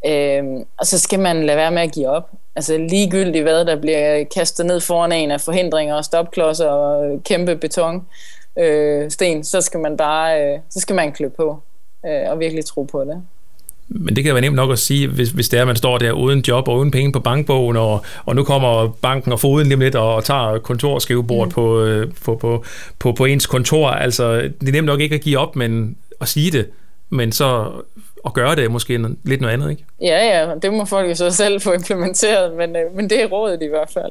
Øh, 0.07 0.65
og 0.79 0.87
så 0.87 0.99
skal 0.99 1.21
man 1.21 1.47
lade 1.47 1.57
være 1.57 1.71
med 1.71 1.83
at 1.83 1.93
give 1.93 2.09
op. 2.09 2.31
Altså 2.57 2.79
ligegyldigt 2.79 3.43
hvad, 3.43 3.65
der 3.65 3.81
bliver 3.81 4.25
kastet 4.25 4.67
ned 4.67 4.81
foran 4.81 5.13
en 5.13 5.31
af 5.31 5.41
forhindringer 5.41 5.95
og 5.95 6.05
stopklodser 6.05 6.69
og 6.69 7.23
kæmpe 7.25 7.57
beton 7.57 8.07
øh, 8.59 9.11
sten, 9.11 9.45
så 9.45 9.61
skal 9.61 9.81
man 9.81 9.97
bare, 9.97 10.45
øh, 10.45 10.59
så 10.71 10.81
skal 10.81 10.97
man 10.97 11.13
klø 11.13 11.29
på 11.29 11.59
øh, 12.07 12.31
og 12.31 12.41
virkelig 12.41 12.65
tro 12.65 12.83
på 12.83 13.05
det. 13.05 13.23
Men 13.89 14.17
det 14.17 14.25
kan 14.25 14.35
være 14.35 14.41
nemt 14.41 14.57
nok 14.57 14.73
at 14.73 14.79
sige, 14.79 15.09
hvis, 15.09 15.31
hvis 15.31 15.49
det 15.49 15.57
er, 15.57 15.61
at 15.61 15.67
man 15.67 15.77
står 15.77 15.99
der 15.99 16.13
uden 16.13 16.45
job 16.49 16.69
og 16.69 16.79
uden 16.79 16.91
penge 16.91 17.13
på 17.13 17.21
bankbogen, 17.21 17.77
og, 17.77 18.05
og 18.25 18.37
nu 18.37 18.45
kommer 18.45 18.89
banken 18.89 19.33
og 19.33 19.41
foden 19.41 19.69
lige 19.69 19.79
lidt 19.79 19.95
og, 19.95 20.15
og 20.15 20.25
tager 20.25 20.59
kontorskrivebordet 20.59 21.51
mm. 21.51 21.55
på, 21.55 21.81
øh, 21.81 22.13
på, 22.25 22.37
på, 22.37 22.65
på, 22.99 23.13
på 23.13 23.25
ens 23.25 23.47
kontor. 23.47 23.89
Altså, 23.91 24.41
det 24.61 24.69
er 24.69 24.73
nemt 24.73 24.87
nok 24.87 25.01
ikke 25.01 25.15
at 25.15 25.21
give 25.21 25.39
op, 25.39 25.57
men 25.57 25.97
at 26.21 26.29
sige 26.29 26.51
det, 26.51 26.67
men 27.11 27.33
så 27.33 27.71
at 28.29 28.35
gøre 28.35 28.57
det 28.57 28.71
måske 28.71 28.99
lidt 29.25 29.41
noget 29.41 29.55
andet, 29.55 29.71
ikke? 29.71 29.85
Ja, 30.03 30.39
ja, 30.39 30.55
det 30.63 30.73
må 30.73 30.85
folk 30.85 31.09
jo 31.09 31.15
så 31.15 31.31
selv 31.31 31.61
få 31.61 31.73
implementeret, 31.73 32.57
men, 32.57 32.77
øh, 32.77 32.97
men 32.97 33.11
det 33.11 33.23
er 33.23 33.27
rådet 33.27 33.63
i 33.63 33.67
hvert 33.67 33.91
fald. 33.95 34.11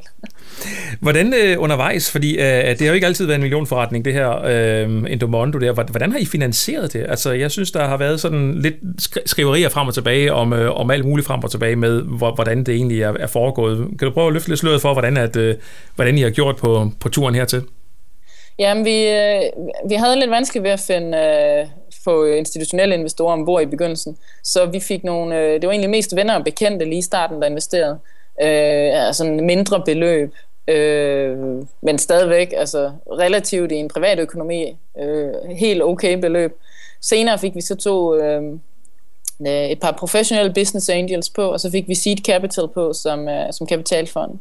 Hvordan 1.00 1.34
øh, 1.44 1.56
undervejs, 1.60 2.12
fordi 2.12 2.38
øh, 2.38 2.44
det 2.46 2.82
har 2.82 2.88
jo 2.88 2.94
ikke 2.94 3.08
altid 3.08 3.26
været 3.26 3.36
en 3.36 3.42
millionforretning, 3.42 4.06
det 4.06 4.14
her 4.14 4.46
øh, 4.46 5.12
Endomondo 5.12 5.58
der, 5.60 5.72
hvordan 5.72 6.12
har 6.12 6.20
I 6.20 6.26
finansieret 6.26 6.94
det? 6.94 7.06
Altså, 7.10 7.32
jeg 7.32 7.52
synes, 7.52 7.72
der 7.72 7.88
har 7.88 7.98
været 7.98 8.20
sådan 8.20 8.56
lidt 8.62 8.76
skriverier 9.26 9.70
frem 9.70 9.88
og 9.88 9.94
tilbage 9.94 10.34
om, 10.34 10.54
øh, 10.54 10.80
om 10.80 10.92
alt 10.92 11.06
muligt 11.06 11.28
frem 11.28 11.44
og 11.44 11.52
tilbage 11.52 11.76
med, 11.76 12.02
hvordan 12.36 12.64
det 12.64 12.76
egentlig 12.76 13.02
er, 13.02 13.14
er 13.20 13.28
foregået. 13.28 13.78
Kan 13.78 14.08
du 14.08 14.12
prøve 14.14 14.28
at 14.28 14.34
løfte 14.34 14.50
lidt 14.50 14.60
sløret 14.60 14.82
for, 14.82 14.94
hvordan, 14.94 15.18
at, 15.18 15.36
øh, 15.36 15.56
hvordan 15.96 16.18
I 16.18 16.22
har 16.22 16.30
gjort 16.30 16.56
på, 16.56 16.92
på 17.00 17.10
turen 17.10 17.36
hertil? 17.36 17.62
Jamen, 18.60 18.86
vi, 18.86 19.08
øh, 19.08 19.42
vi 19.90 19.96
havde 19.96 20.20
lidt 20.20 20.32
vanskeligt 20.32 20.64
ved 20.64 20.72
at 20.72 20.80
finde, 20.80 21.18
øh, 21.18 21.68
få 22.08 22.26
øh, 22.26 22.38
institutionelle 22.38 22.96
investorer 22.96 23.34
ombord 23.34 23.62
i 23.62 23.66
begyndelsen. 23.66 24.18
Så 24.44 24.66
vi 24.66 24.80
fik 24.80 25.04
nogle, 25.04 25.40
øh, 25.40 25.54
det 25.54 25.68
var 25.68 25.74
egentlig 25.74 25.90
mest 25.90 26.16
venner 26.16 26.36
og 26.36 26.44
bekendte 26.44 26.86
lige 26.86 27.00
i 27.00 27.02
starten, 27.02 27.42
der 27.42 27.48
investerede. 27.48 28.00
Øh, 28.42 29.08
altså 29.08 29.26
en 29.26 29.46
mindre 29.46 29.82
beløb, 29.86 30.34
øh, 30.68 31.38
men 31.82 31.98
stadigvæk 31.98 32.54
altså 32.58 32.92
relativt 33.12 33.72
i 33.72 33.76
en 33.76 33.88
privat 33.88 34.20
økonomi, 34.20 34.78
øh, 35.00 35.34
helt 35.50 35.84
okay 35.84 36.18
beløb. 36.18 36.58
Senere 37.02 37.40
fik 37.40 37.56
vi 37.56 37.62
så 37.62 37.76
to 37.76 38.16
øh, 38.16 38.44
øh, 39.48 39.66
et 39.70 39.80
par 39.80 39.92
professionelle 39.92 40.54
business 40.54 40.90
angels 40.90 41.30
på, 41.30 41.52
og 41.52 41.60
så 41.60 41.72
fik 41.72 41.88
vi 41.88 41.96
seed 41.96 42.18
capital 42.18 42.68
på 42.68 42.94
som, 42.94 43.30
øh, 43.30 43.54
som 43.54 43.68
kapitalfond. 43.68 44.40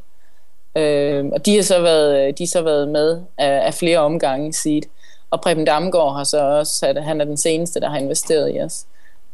Øh, 0.76 1.24
og 1.32 1.46
de 1.46 1.56
har 1.56 1.62
så 1.62 1.80
været, 1.80 2.26
øh, 2.26 2.34
de 2.38 2.42
har 2.42 2.46
så 2.46 2.62
været 2.62 2.88
med 2.88 3.20
af, 3.38 3.66
af 3.66 3.74
flere 3.74 3.98
omgange 3.98 4.52
seed. 4.52 4.82
Og 5.30 5.40
Preben 5.40 5.64
Damgaard 5.64 6.16
har 6.16 6.24
så 6.24 6.40
også, 6.40 6.86
at 6.86 7.04
han 7.04 7.20
er 7.20 7.24
den 7.24 7.36
seneste, 7.36 7.80
der 7.80 7.88
har 7.88 7.98
investeret 7.98 8.54
i 8.54 8.60
os 8.60 8.86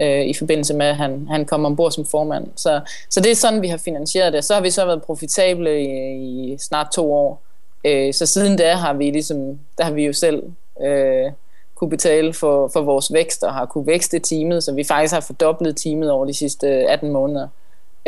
øh, 0.02 0.26
i 0.26 0.34
forbindelse 0.34 0.74
med, 0.74 0.86
at 0.86 0.96
han, 0.96 1.26
han 1.30 1.44
kom 1.44 1.64
ombord 1.64 1.92
som 1.92 2.06
formand. 2.06 2.46
Så, 2.56 2.80
så 3.10 3.20
det 3.20 3.30
er 3.30 3.36
sådan, 3.36 3.62
vi 3.62 3.68
har 3.68 3.76
finansieret 3.76 4.32
det. 4.32 4.44
Så 4.44 4.54
har 4.54 4.60
vi 4.60 4.70
så 4.70 4.84
været 4.84 5.02
profitable 5.02 5.82
i, 5.82 6.52
i 6.52 6.56
snart 6.58 6.86
to 6.94 7.12
år. 7.12 7.42
Øh, 7.84 8.14
så 8.14 8.26
siden 8.26 8.58
da 8.58 8.74
har 8.74 8.92
vi 8.92 9.10
ligesom, 9.10 9.58
der 9.78 9.84
har 9.84 9.92
vi 9.92 10.06
jo 10.06 10.12
selv 10.12 10.42
øh, 10.84 11.32
kunne 11.74 11.90
betale 11.90 12.32
for, 12.32 12.70
for 12.72 12.80
vores 12.80 13.12
vækst 13.12 13.42
og 13.42 13.54
har 13.54 13.66
kunne 13.66 13.86
vækste 13.86 14.18
teamet, 14.18 14.64
så 14.64 14.72
vi 14.72 14.84
faktisk 14.84 15.14
har 15.14 15.20
fordoblet 15.20 15.76
teamet 15.76 16.10
over 16.10 16.26
de 16.26 16.34
sidste 16.34 16.68
18 16.68 17.10
måneder 17.10 17.48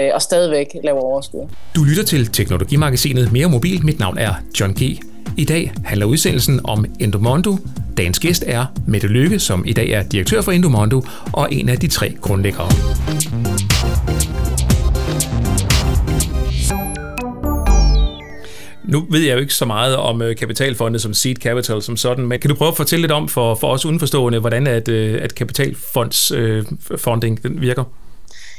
øh, 0.01 0.11
og 0.15 0.23
stadigvæk 0.23 0.77
laver 0.85 1.01
overskud. 1.01 1.49
Du 1.77 1.85
lytter 1.85 2.05
til 2.05 2.33
Teknologimagasinet 2.33 3.33
Mere 3.33 3.49
Mobil. 3.49 3.85
Mit 3.85 3.99
navn 3.99 4.19
er 4.19 4.35
John 4.61 4.75
G. 4.75 5.01
I 5.37 5.45
dag 5.45 5.73
handler 5.85 6.07
udsendelsen 6.07 6.61
om 6.65 6.85
Endomondo. 7.01 7.59
Dagens 7.97 8.19
gæst 8.19 8.45
er 8.47 8.67
Mette 8.87 9.07
Lykke, 9.07 9.39
som 9.39 9.65
i 9.67 9.73
dag 9.73 9.91
er 9.91 10.03
direktør 10.03 10.41
for 10.41 10.53
Endomondo 10.53 11.03
og 11.33 11.49
en 11.53 11.69
af 11.69 11.79
de 11.79 11.89
tre 11.89 12.15
grundlæggere. 12.21 12.69
Nu 18.85 19.07
ved 19.11 19.21
jeg 19.21 19.35
jo 19.35 19.39
ikke 19.39 19.55
så 19.55 19.65
meget 19.65 19.97
om 19.97 20.23
øh, 20.23 20.37
kapitalfonde 20.37 20.99
som 20.99 21.15
seed 21.15 21.37
capital 21.37 21.83
som 21.83 21.97
sådan, 21.97 22.27
men 22.27 22.41
kan 22.41 22.51
du 22.51 22.57
prøve 22.57 22.69
at 22.69 22.77
fortælle 22.77 23.01
lidt 23.01 23.13
om 23.13 23.29
for, 23.29 23.55
for 23.55 23.69
os 23.69 23.87
udenforstående, 23.87 24.39
hvordan 24.39 24.67
at, 24.67 24.89
øh, 24.89 25.23
at 25.23 25.35
kapitalfondsfunding 25.35 27.41
øh, 27.45 27.61
virker? 27.61 27.85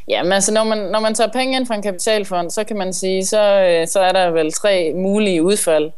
Ja, 0.08 0.24
men 0.24 0.32
altså, 0.32 0.54
når 0.54 0.64
man, 0.64 0.78
når 0.78 1.00
man 1.00 1.14
tager 1.14 1.32
penge 1.32 1.58
ind 1.58 1.68
fra 1.68 1.76
en 1.76 1.82
kapitalfond, 1.82 2.52
så 2.52 2.64
kan 2.64 2.78
man 2.78 2.94
sige, 2.94 3.26
så, 3.26 3.42
øh, 3.42 3.88
så 3.88 4.00
er 4.00 4.12
der 4.12 4.32
vel 4.32 4.52
tre 4.52 4.94
mulige 4.96 5.44
udfald. 5.44 5.92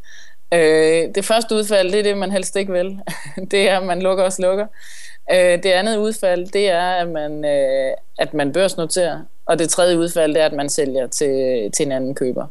Øh, 0.54 1.16
det 1.16 1.26
første 1.26 1.56
udfald, 1.56 1.92
det 1.92 2.00
er 2.00 2.04
det, 2.04 2.18
man 2.18 2.32
helst 2.32 2.56
ikke 2.56 2.72
vil. 2.72 3.00
det 3.52 3.70
er, 3.70 3.78
at 3.78 3.86
man 3.86 4.02
lukker 4.02 4.24
og 4.24 4.34
slukker. 4.34 4.68
Øh, 5.32 5.64
det 5.64 5.66
andet 5.66 5.98
udfald, 5.98 6.48
det 6.48 6.70
er, 6.70 6.90
at 6.90 7.08
man, 7.08 7.46
øh, 7.46 7.94
at 8.18 8.34
man 8.34 8.54
børsnoterer. 8.54 9.20
Og 9.46 9.60
det 9.60 9.70
tredje 9.70 9.98
udfald, 9.98 10.34
det 10.34 10.42
er, 10.42 10.46
at 10.46 10.54
man 10.54 10.70
sælger 10.70 11.08
til, 11.08 11.72
til 11.72 11.86
en 11.86 11.92
anden 11.92 12.16
køber. 12.16 12.48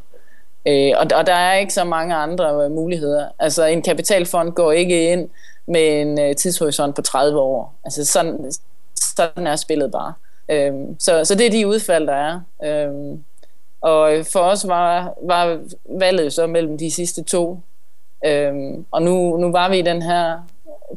Øh, 0.69 0.93
og, 0.97 1.07
og 1.15 1.27
der 1.27 1.35
er 1.35 1.55
ikke 1.55 1.73
så 1.73 1.85
mange 1.85 2.15
andre 2.15 2.65
øh, 2.65 2.71
muligheder. 2.71 3.29
Altså, 3.39 3.65
en 3.65 3.83
kapitalfond 3.83 4.53
går 4.53 4.73
ikke 4.73 5.13
ind 5.13 5.29
med 5.67 6.01
en 6.01 6.21
øh, 6.21 6.37
tidshorisont 6.37 6.97
på 6.97 7.03
30 7.03 7.41
år. 7.41 7.75
Altså, 7.85 8.05
sådan, 8.05 8.53
sådan 8.95 9.47
er 9.47 9.57
spillet 9.57 9.93
bare. 9.93 10.13
Øh, 10.49 10.73
så, 10.99 11.25
så 11.25 11.35
det 11.35 11.47
er 11.47 11.51
de 11.51 11.67
udfald, 11.67 12.07
der 12.07 12.15
er. 12.15 12.41
Øh, 12.65 13.19
og 13.81 14.27
for 14.33 14.41
os 14.41 14.69
var, 14.69 15.15
var 15.23 15.61
valget 15.99 16.33
så 16.33 16.47
mellem 16.47 16.79
de 16.79 16.91
sidste 16.91 17.23
to. 17.23 17.61
Øhm, 18.27 18.85
og 18.91 19.03
nu, 19.03 19.37
nu 19.37 19.53
var 19.53 19.71
vi 19.71 19.79
i 19.79 19.83
den 19.83 20.03
her 20.03 20.37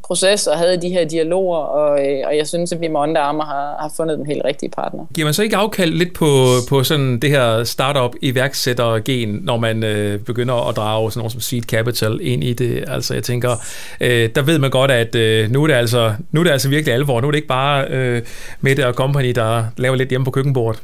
proces 0.03 0.47
og 0.47 0.57
havde 0.57 0.81
de 0.81 0.89
her 0.89 1.05
dialoger, 1.05 1.57
og, 1.57 2.07
øh, 2.07 2.23
og 2.25 2.37
jeg 2.37 2.47
synes, 2.47 2.71
at 2.71 2.81
vi 2.81 2.87
med 2.87 2.99
Onda 2.99 3.19
Armer 3.19 3.45
har, 3.45 3.77
har 3.79 3.91
fundet 3.97 4.17
den 4.17 4.25
helt 4.25 4.41
rigtige 4.45 4.69
partner. 4.69 5.05
Giver 5.13 5.25
man 5.25 5.33
så 5.33 5.43
ikke 5.43 5.55
afkald 5.55 5.91
lidt 5.91 6.13
på, 6.13 6.45
på 6.69 6.83
sådan 6.83 7.19
det 7.19 7.29
her 7.29 7.63
startup 7.63 8.15
iværksætter-gen, 8.21 9.39
når 9.43 9.57
man 9.57 9.83
øh, 9.83 10.19
begynder 10.19 10.69
at 10.69 10.75
drage 10.75 11.11
sådan 11.11 11.19
noget 11.19 11.31
som 11.31 11.41
seed 11.41 11.61
capital 11.61 12.19
ind 12.21 12.43
i 12.43 12.53
det? 12.53 12.83
Altså 12.87 13.13
jeg 13.13 13.23
tænker, 13.23 13.55
øh, 14.01 14.29
der 14.35 14.41
ved 14.41 14.59
man 14.59 14.69
godt, 14.69 14.91
at 14.91 15.15
øh, 15.15 15.51
nu, 15.51 15.63
er 15.63 15.67
det 15.67 15.73
altså, 15.73 16.13
nu 16.31 16.39
er 16.39 16.43
det 16.43 16.51
altså 16.51 16.69
virkelig 16.69 16.93
alvor. 16.93 17.21
Nu 17.21 17.27
er 17.27 17.31
det 17.31 17.37
ikke 17.37 17.47
bare 17.47 17.87
øh, 17.89 18.21
Mette 18.61 18.87
og 18.87 18.93
company, 18.93 19.31
der 19.31 19.63
laver 19.77 19.95
lidt 19.95 20.09
hjemme 20.09 20.25
på 20.25 20.31
køkkenbordet. 20.31 20.81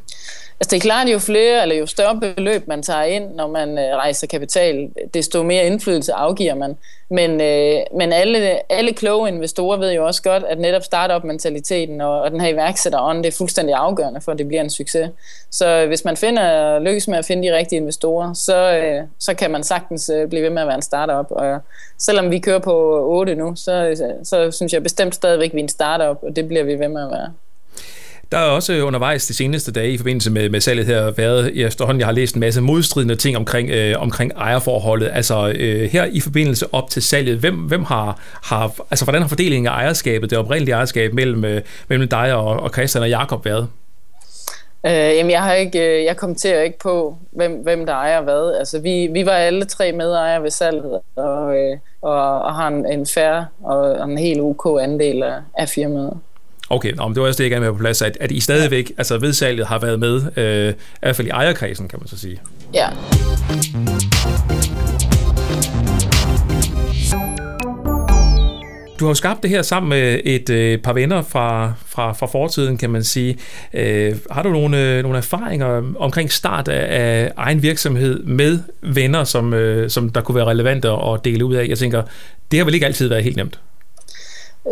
Altså 0.60 0.70
det 0.72 0.78
er 0.78 0.82
klart, 0.82 1.08
jo 1.08 1.20
flere 1.20 1.62
eller 1.62 1.76
jo 1.76 1.86
større 1.86 2.20
beløb 2.20 2.68
man 2.68 2.84
tager 2.84 3.04
ind, 3.04 3.36
når 3.36 3.48
man 3.48 3.78
øh, 3.78 3.96
rejser 3.96 4.28
kapital, 4.28 4.90
desto 5.14 5.44
mere 5.44 5.66
indflydelse 5.66 6.14
afgiver 6.14 6.56
man. 6.56 6.78
Men, 7.10 7.42
øh, 7.42 7.80
men 7.98 8.14
alle, 8.14 8.72
alle 8.72 8.94
kloge 8.94 9.28
investorer 9.30 9.78
ved 9.78 9.94
jo 9.94 10.06
også 10.06 10.22
godt, 10.22 10.44
at 10.44 10.60
netop 10.60 10.84
startup-mentaliteten 10.84 12.02
og, 12.02 12.22
og 12.22 12.32
den 12.32 12.42
her 12.42 12.48
iværksætterånd, 12.48 13.24
det 13.24 13.34
er 13.34 13.38
fuldstændig 13.38 13.76
afgørende 13.76 14.22
for, 14.22 14.32
at 14.32 14.38
det 14.38 14.48
bliver 14.48 14.62
en 14.62 14.70
succes. 14.70 15.10
Så 15.52 15.68
øh, 15.68 15.88
hvis 15.88 16.06
man 16.06 16.18
finder, 16.18 16.80
lykkes 16.80 17.08
med 17.08 17.18
at 17.18 17.26
finde 17.26 17.48
de 17.48 17.56
rigtige 17.58 17.80
investorer, 17.80 18.34
så, 18.34 18.78
øh, 18.78 19.02
så 19.20 19.34
kan 19.34 19.52
man 19.52 19.64
sagtens 19.64 20.10
øh, 20.10 20.30
blive 20.30 20.44
ved 20.44 20.50
med 20.50 20.62
at 20.62 20.68
være 20.68 20.76
en 20.76 20.82
startup. 20.82 21.26
Og 21.30 21.60
selvom 22.00 22.32
vi 22.32 22.40
kører 22.40 22.60
på 22.60 23.06
8 23.10 23.36
nu, 23.36 23.56
så, 23.56 23.72
øh, 23.72 23.98
så 24.24 24.52
synes 24.52 24.74
jeg 24.74 24.84
bestemt 24.84 25.16
stadigvæk, 25.16 25.50
at 25.50 25.54
vi 25.54 25.60
er 25.60 25.64
en 25.64 25.70
startup, 25.70 26.18
og 26.24 26.36
det 26.36 26.48
bliver 26.48 26.64
vi 26.64 26.80
ved 26.80 26.88
med 26.88 27.04
at 27.04 27.12
være. 27.12 27.34
Der 28.32 28.38
er 28.38 28.50
også 28.50 28.82
undervejs 28.82 29.28
de 29.28 29.34
seneste 29.34 29.72
dage 29.72 29.92
i 29.92 29.98
forbindelse 29.98 30.32
med, 30.32 30.50
med 30.50 30.60
salget 30.60 30.86
her 30.86 31.12
været, 31.12 31.52
i 31.54 31.64
efterhånden 31.64 32.00
jeg 32.00 32.08
har 32.08 32.14
læst 32.14 32.36
en 32.36 32.40
masse 32.40 32.62
modstridende 32.62 33.16
ting 33.16 33.38
omkring, 33.38 33.70
øh, 33.70 34.02
omkring 34.02 34.32
ejerforholdet. 34.36 35.12
Altså 35.14 35.54
øh, 35.56 35.90
her 35.90 36.06
i 36.06 36.20
forbindelse 36.20 36.74
op 36.74 36.90
til 36.90 37.02
salget, 37.02 37.38
hvem, 37.38 37.56
hvem 37.56 37.84
har, 37.84 38.20
har, 38.44 38.74
altså 38.92 39.06
hvordan 39.06 39.22
har 39.22 39.30
fordelingen 39.30 39.68
af 39.68 39.72
ejerskabet, 39.72 40.30
det 40.30 40.38
oprindelige 40.38 40.76
ejerskab 40.76 41.14
mellem, 41.14 41.46
øh, 41.46 41.62
mellem 41.88 42.08
dig 42.08 42.34
og, 42.34 42.46
og 42.46 42.70
Christian 42.70 43.04
og 43.04 43.10
Jakob 43.10 43.46
været? 43.46 43.68
Øh, 44.86 44.92
jamen, 44.92 45.32
jeg 45.32 45.44
har 45.44 45.54
ikke, 45.54 45.98
øh, 46.00 46.04
jeg 46.04 46.18
kommenterer 46.18 46.62
ikke 46.62 46.80
på, 46.80 47.18
hvem, 47.32 47.52
hvem 47.52 47.86
der 47.86 47.94
ejer 47.94 48.22
hvad. 48.22 48.56
Altså, 48.60 48.80
vi, 48.80 49.08
vi 49.08 49.26
var 49.26 49.32
alle 49.32 49.66
tre 49.66 49.92
medejere 49.92 50.44
ved 50.44 50.50
salget, 50.50 51.00
og, 51.16 51.58
øh, 51.58 51.78
og, 52.02 52.42
og 52.42 52.56
har 52.56 52.68
en, 52.68 52.92
en 52.92 53.06
færre 53.06 53.46
og 53.64 54.10
en 54.10 54.18
helt 54.18 54.42
OK 54.42 54.82
andel 54.82 55.24
af, 55.24 55.36
af 55.58 55.70
firmaet. 55.70 56.18
Okay, 56.70 56.94
nå, 56.94 57.08
men 57.08 57.16
det 57.16 57.22
var 57.22 57.28
også 57.28 57.38
det, 57.38 57.44
jeg 57.44 57.52
gerne 57.52 57.66
med 57.66 57.74
på 57.74 57.78
plads, 57.78 58.02
at, 58.02 58.18
at 58.22 58.32
I 58.32 58.40
stadigvæk, 58.40 58.90
ja. 58.90 58.96
altså 58.98 59.18
vedsalget 59.18 59.68
har 59.68 59.80
været 59.80 60.00
med, 60.00 60.22
øh, 60.38 60.70
i 60.70 60.76
hvert 61.02 61.16
fald 61.16 61.28
i 61.28 61.30
ejerkredsen, 61.30 61.88
kan 61.88 62.00
man 62.00 62.08
så 62.08 62.18
sige. 62.18 62.42
Ja. 62.74 62.88
Du 69.00 69.06
har 69.06 69.10
jo 69.10 69.14
skabt 69.14 69.44
det 69.44 69.50
her 69.50 69.62
sammen 69.62 69.90
med 69.90 70.20
et 70.26 70.50
øh, 70.50 70.80
par 70.80 70.94
venner 70.94 71.22
fra, 71.22 71.74
fra, 71.88 72.14
fra 72.14 72.28
fortiden, 72.28 72.78
kan 72.78 72.90
man 72.90 73.04
sige. 73.04 73.38
Øh, 73.74 74.16
har 74.32 74.44
du 74.44 74.50
nogle, 74.50 74.98
øh, 74.98 75.04
nogle 75.04 75.18
erfaringer 75.18 75.94
omkring 76.00 76.32
start 76.32 76.68
af, 76.68 77.02
af 77.02 77.32
egen 77.38 77.62
virksomhed 77.62 78.24
med 78.24 78.60
venner, 78.82 79.24
som, 79.24 79.54
øh, 79.54 79.90
som 79.90 80.10
der 80.10 80.22
kunne 80.22 80.36
være 80.36 80.46
relevante 80.46 80.90
at 80.90 81.26
dele 81.26 81.46
ud 81.46 81.56
af? 81.56 81.68
Jeg 81.68 81.78
tænker, 81.78 82.04
det 82.52 82.60
har 82.60 82.66
vel 82.66 82.74
ikke 82.74 82.86
altid 82.86 83.08
været 83.08 83.24
helt 83.24 83.38
nemt? 83.38 83.60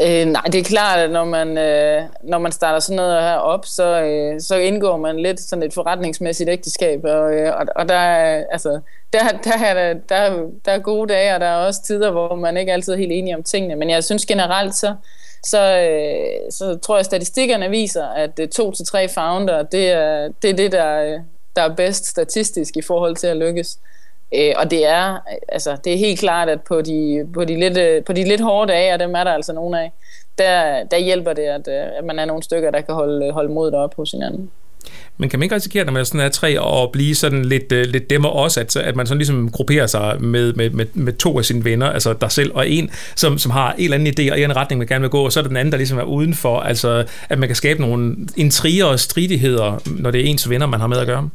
Øh, 0.02 0.26
nej, 0.26 0.42
det 0.42 0.56
er 0.56 0.64
klart, 0.64 1.00
at 1.00 1.12
når 1.12 1.26
man, 1.26 1.58
øh, 1.58 2.04
når 2.24 2.40
man 2.40 2.52
starter 2.52 2.80
sådan 2.80 2.96
noget 2.96 3.22
her 3.22 3.36
op, 3.36 3.66
så, 3.66 4.02
øh, 4.02 4.42
så 4.42 4.56
indgår 4.56 4.98
man 4.98 5.20
lidt 5.20 5.40
sådan 5.40 5.64
et 5.64 5.74
forretningsmæssigt 5.74 6.50
ægteskab, 6.50 7.04
og, 7.04 7.34
øh, 7.34 7.54
og, 7.56 7.66
og 7.76 7.90
der, 7.90 8.00
altså, 8.52 8.80
der, 9.14 9.20
der, 9.44 9.66
er, 9.66 9.94
der, 9.94 10.50
der 10.66 10.72
er 10.72 10.80
gode 10.80 11.14
dage, 11.14 11.34
og 11.34 11.40
der 11.40 11.46
er 11.46 11.66
også 11.66 11.84
tider, 11.84 12.12
hvor 12.12 12.36
man 12.36 12.58
ikke 12.58 12.74
altid 12.74 12.94
er 12.94 12.98
helt 12.98 13.12
enig 13.12 13.36
om 13.36 13.44
tingene, 13.44 13.76
men 13.76 13.90
jeg 13.90 14.04
synes 14.04 14.26
generelt, 14.26 14.76
så, 14.76 14.96
så, 15.44 15.80
øh, 15.80 16.52
så 16.52 16.78
tror 16.82 16.96
jeg, 16.96 17.00
at 17.00 17.06
statistikkerne 17.06 17.70
viser, 17.70 18.08
at 18.08 18.40
øh, 18.40 18.48
to 18.48 18.72
til 18.72 18.86
tre 18.86 19.10
founder, 19.10 19.64
det 19.64 19.92
er 19.92 20.30
det, 20.42 20.50
er 20.50 20.56
det 20.56 20.72
der, 20.72 21.04
øh, 21.04 21.20
der 21.56 21.62
er 21.62 21.76
bedst 21.76 22.06
statistisk 22.06 22.78
i 22.78 22.82
forhold 22.82 23.16
til 23.16 23.28
at 23.28 23.38
lykkes. 23.38 23.78
Øh, 23.82 23.93
Øh, 24.36 24.54
og 24.58 24.72
det 24.72 24.88
er, 24.88 25.18
altså, 25.48 25.78
det 25.84 25.94
er 25.94 25.98
helt 25.98 26.20
klart, 26.20 26.50
at 26.50 26.62
på 26.62 26.82
de, 26.82 27.28
på 27.34 27.46
de, 27.46 27.60
lidt, 27.60 27.78
øh, 27.78 28.04
på 28.04 28.14
de 28.14 28.24
lidt 28.24 28.42
hårde 28.42 28.72
dage, 28.72 28.94
og 28.94 29.00
dem 29.00 29.16
er 29.16 29.24
der 29.24 29.32
altså 29.32 29.54
nogle 29.54 29.82
af, 29.82 29.92
der, 30.38 30.84
der 30.92 30.98
hjælper 30.98 31.34
det, 31.34 31.42
at, 31.42 31.68
øh, 31.68 31.98
at 31.98 32.06
man 32.06 32.20
er 32.20 32.26
nogle 32.26 32.44
stykker, 32.44 32.72
der 32.72 32.82
kan 32.82 32.96
holde, 32.96 33.32
holde 33.32 33.54
modet 33.54 33.76
op 33.76 33.96
hos 33.96 34.12
hinanden. 34.12 34.50
Men 35.18 35.30
kan 35.30 35.40
man 35.40 35.44
ikke 35.44 35.56
risikere, 35.56 35.86
når 35.86 35.92
man 35.92 36.00
er 36.00 36.04
sådan 36.04 36.20
er 36.20 36.30
tre, 36.30 36.62
og 36.62 36.92
blive 36.92 37.16
sådan 37.16 37.46
lidt, 37.46 37.72
lidt 37.72 38.10
lidt 38.10 38.26
og 38.26 38.34
også, 38.34 38.60
at, 38.60 38.76
at 38.76 38.96
man 38.96 39.08
sådan 39.08 39.18
ligesom 39.18 39.52
grupperer 39.52 39.88
sig 39.88 40.18
med, 40.20 40.54
med, 40.54 40.70
med, 40.70 40.86
med 40.94 41.14
to 41.14 41.38
af 41.38 41.46
sine 41.46 41.66
venner, 41.66 41.90
altså 41.90 42.14
dig 42.14 42.32
selv 42.32 42.52
og 42.54 42.70
en, 42.70 42.90
som, 43.16 43.38
som 43.38 43.52
har 43.52 43.74
en 43.74 43.84
eller 43.84 43.98
anden 43.98 44.14
idé 44.20 44.32
og 44.32 44.40
en 44.40 44.56
retning, 44.56 44.80
man 44.80 44.88
gerne 44.88 45.02
vil 45.02 45.10
gå, 45.10 45.26
og 45.26 45.32
så 45.32 45.40
er 45.40 45.42
der 45.42 45.48
den 45.48 45.58
anden, 45.58 45.72
der 45.72 45.78
ligesom 45.78 45.98
er 45.98 46.04
udenfor, 46.04 46.60
altså 46.60 47.06
at 47.30 47.40
man 47.40 47.50
kan 47.50 47.56
skabe 47.56 47.82
nogle 47.82 48.16
intriger 48.36 48.86
og 48.86 49.00
stridigheder, 49.00 49.82
når 50.00 50.12
det 50.12 50.22
er 50.22 50.26
ens 50.26 50.50
venner, 50.50 50.66
man 50.66 50.80
har 50.80 50.88
med 50.88 50.98
at 50.98 51.08
gøre? 51.08 51.30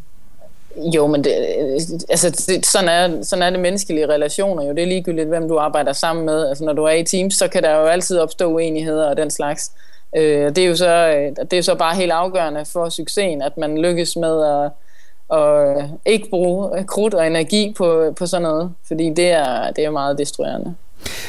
Jo, 0.77 1.07
men 1.07 1.25
det, 1.25 1.33
øh, 1.59 1.81
altså, 2.09 2.45
det, 2.49 2.67
sådan, 2.67 2.89
er, 2.89 3.23
sådan 3.23 3.43
er 3.43 3.51
det 3.51 3.61
menneskelige 3.61 4.09
relationer 4.09 4.65
jo. 4.65 4.71
Det 4.73 4.83
er 4.83 4.87
ligegyldigt, 4.87 5.29
hvem 5.29 5.49
du 5.49 5.59
arbejder 5.59 5.93
sammen 5.93 6.27
med. 6.27 6.49
Altså, 6.49 6.65
når 6.65 6.73
du 6.73 6.85
er 6.85 6.93
i 6.93 7.05
teams, 7.05 7.35
så 7.35 7.49
kan 7.49 7.63
der 7.63 7.77
jo 7.77 7.87
altid 7.87 8.19
opstå 8.19 8.53
uenigheder 8.53 9.09
og 9.09 9.17
den 9.17 9.31
slags. 9.31 9.73
Øh, 10.17 10.47
det, 10.47 10.59
er 10.59 10.67
jo 10.67 10.77
så, 10.77 11.09
øh, 11.09 11.37
det 11.37 11.53
er 11.53 11.57
jo 11.57 11.63
så 11.63 11.75
bare 11.75 11.95
helt 11.95 12.13
afgørende 12.13 12.65
for 12.65 12.89
succesen, 12.89 13.43
at 13.43 13.57
man 13.57 13.79
lykkes 13.79 14.17
med 14.17 14.45
at, 14.45 14.71
at 15.39 15.79
øh, 15.79 15.85
ikke 16.07 16.31
bruge 16.31 16.85
krudt 16.85 17.15
og 17.15 17.27
energi 17.27 17.75
på, 17.77 18.15
på 18.19 18.27
sådan 18.27 18.43
noget, 18.43 18.73
fordi 18.87 19.11
det 19.11 19.31
er, 19.31 19.71
det 19.71 19.85
er 19.85 19.91
meget 19.91 20.19
destruerende. 20.19 20.75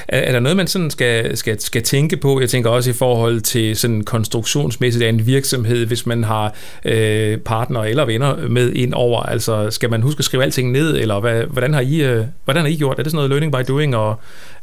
Er, 0.08 0.20
er 0.20 0.32
der 0.32 0.40
noget, 0.40 0.58
man 0.58 0.68
sådan 0.68 0.90
skal, 0.90 1.38
skal, 1.38 1.62
skal 1.62 1.84
tænke 1.84 2.18
på? 2.18 2.40
Jeg 2.40 2.50
tænker 2.50 2.70
også 2.70 2.90
i 2.90 2.94
forhold 2.94 3.42
til 3.42 3.78
sådan 3.78 4.04
konstruktionsmæssigt 4.04 5.06
af 5.06 5.10
en 5.10 5.26
virksomhed, 5.26 5.86
hvis 5.86 6.06
man 6.06 6.24
har 6.24 6.54
øh, 6.86 7.38
partner 7.38 7.84
eller 7.84 8.06
venner 8.06 8.48
med 8.48 8.72
ind 8.74 8.94
over. 8.94 9.22
Altså, 9.22 9.72
skal 9.72 9.90
man 9.90 10.02
huske 10.02 10.20
at 10.20 10.26
skrive 10.26 10.44
alting 10.44 10.72
ned, 10.72 10.98
eller 10.98 11.20
hvad, 11.20 11.44
hvordan, 11.44 11.74
har 11.74 11.82
I, 11.82 12.02
øh, 12.02 12.26
hvordan 12.44 12.62
har 12.62 12.70
I 12.70 12.76
gjort? 12.76 13.00
Er 13.00 13.04
det 13.04 13.12
sådan 13.12 13.18
noget 13.18 13.30
learning 13.30 13.52
by 13.52 13.72
doing, 13.72 13.96
og 13.96 14.16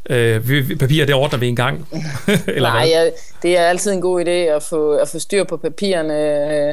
øh, 0.09 0.77
papir, 0.79 1.05
det 1.05 1.15
ordner 1.15 1.39
vi 1.39 1.47
en 1.47 1.55
gang? 1.55 1.87
eller 2.47 2.69
Nej, 2.69 2.87
ja, 2.89 3.09
det 3.41 3.57
er 3.57 3.61
altid 3.61 3.91
en 3.91 4.01
god 4.01 4.21
idé 4.21 4.29
at 4.29 4.63
få, 4.63 4.91
at 4.91 5.07
få 5.07 5.19
styr 5.19 5.43
på 5.43 5.57
papirerne 5.57 6.13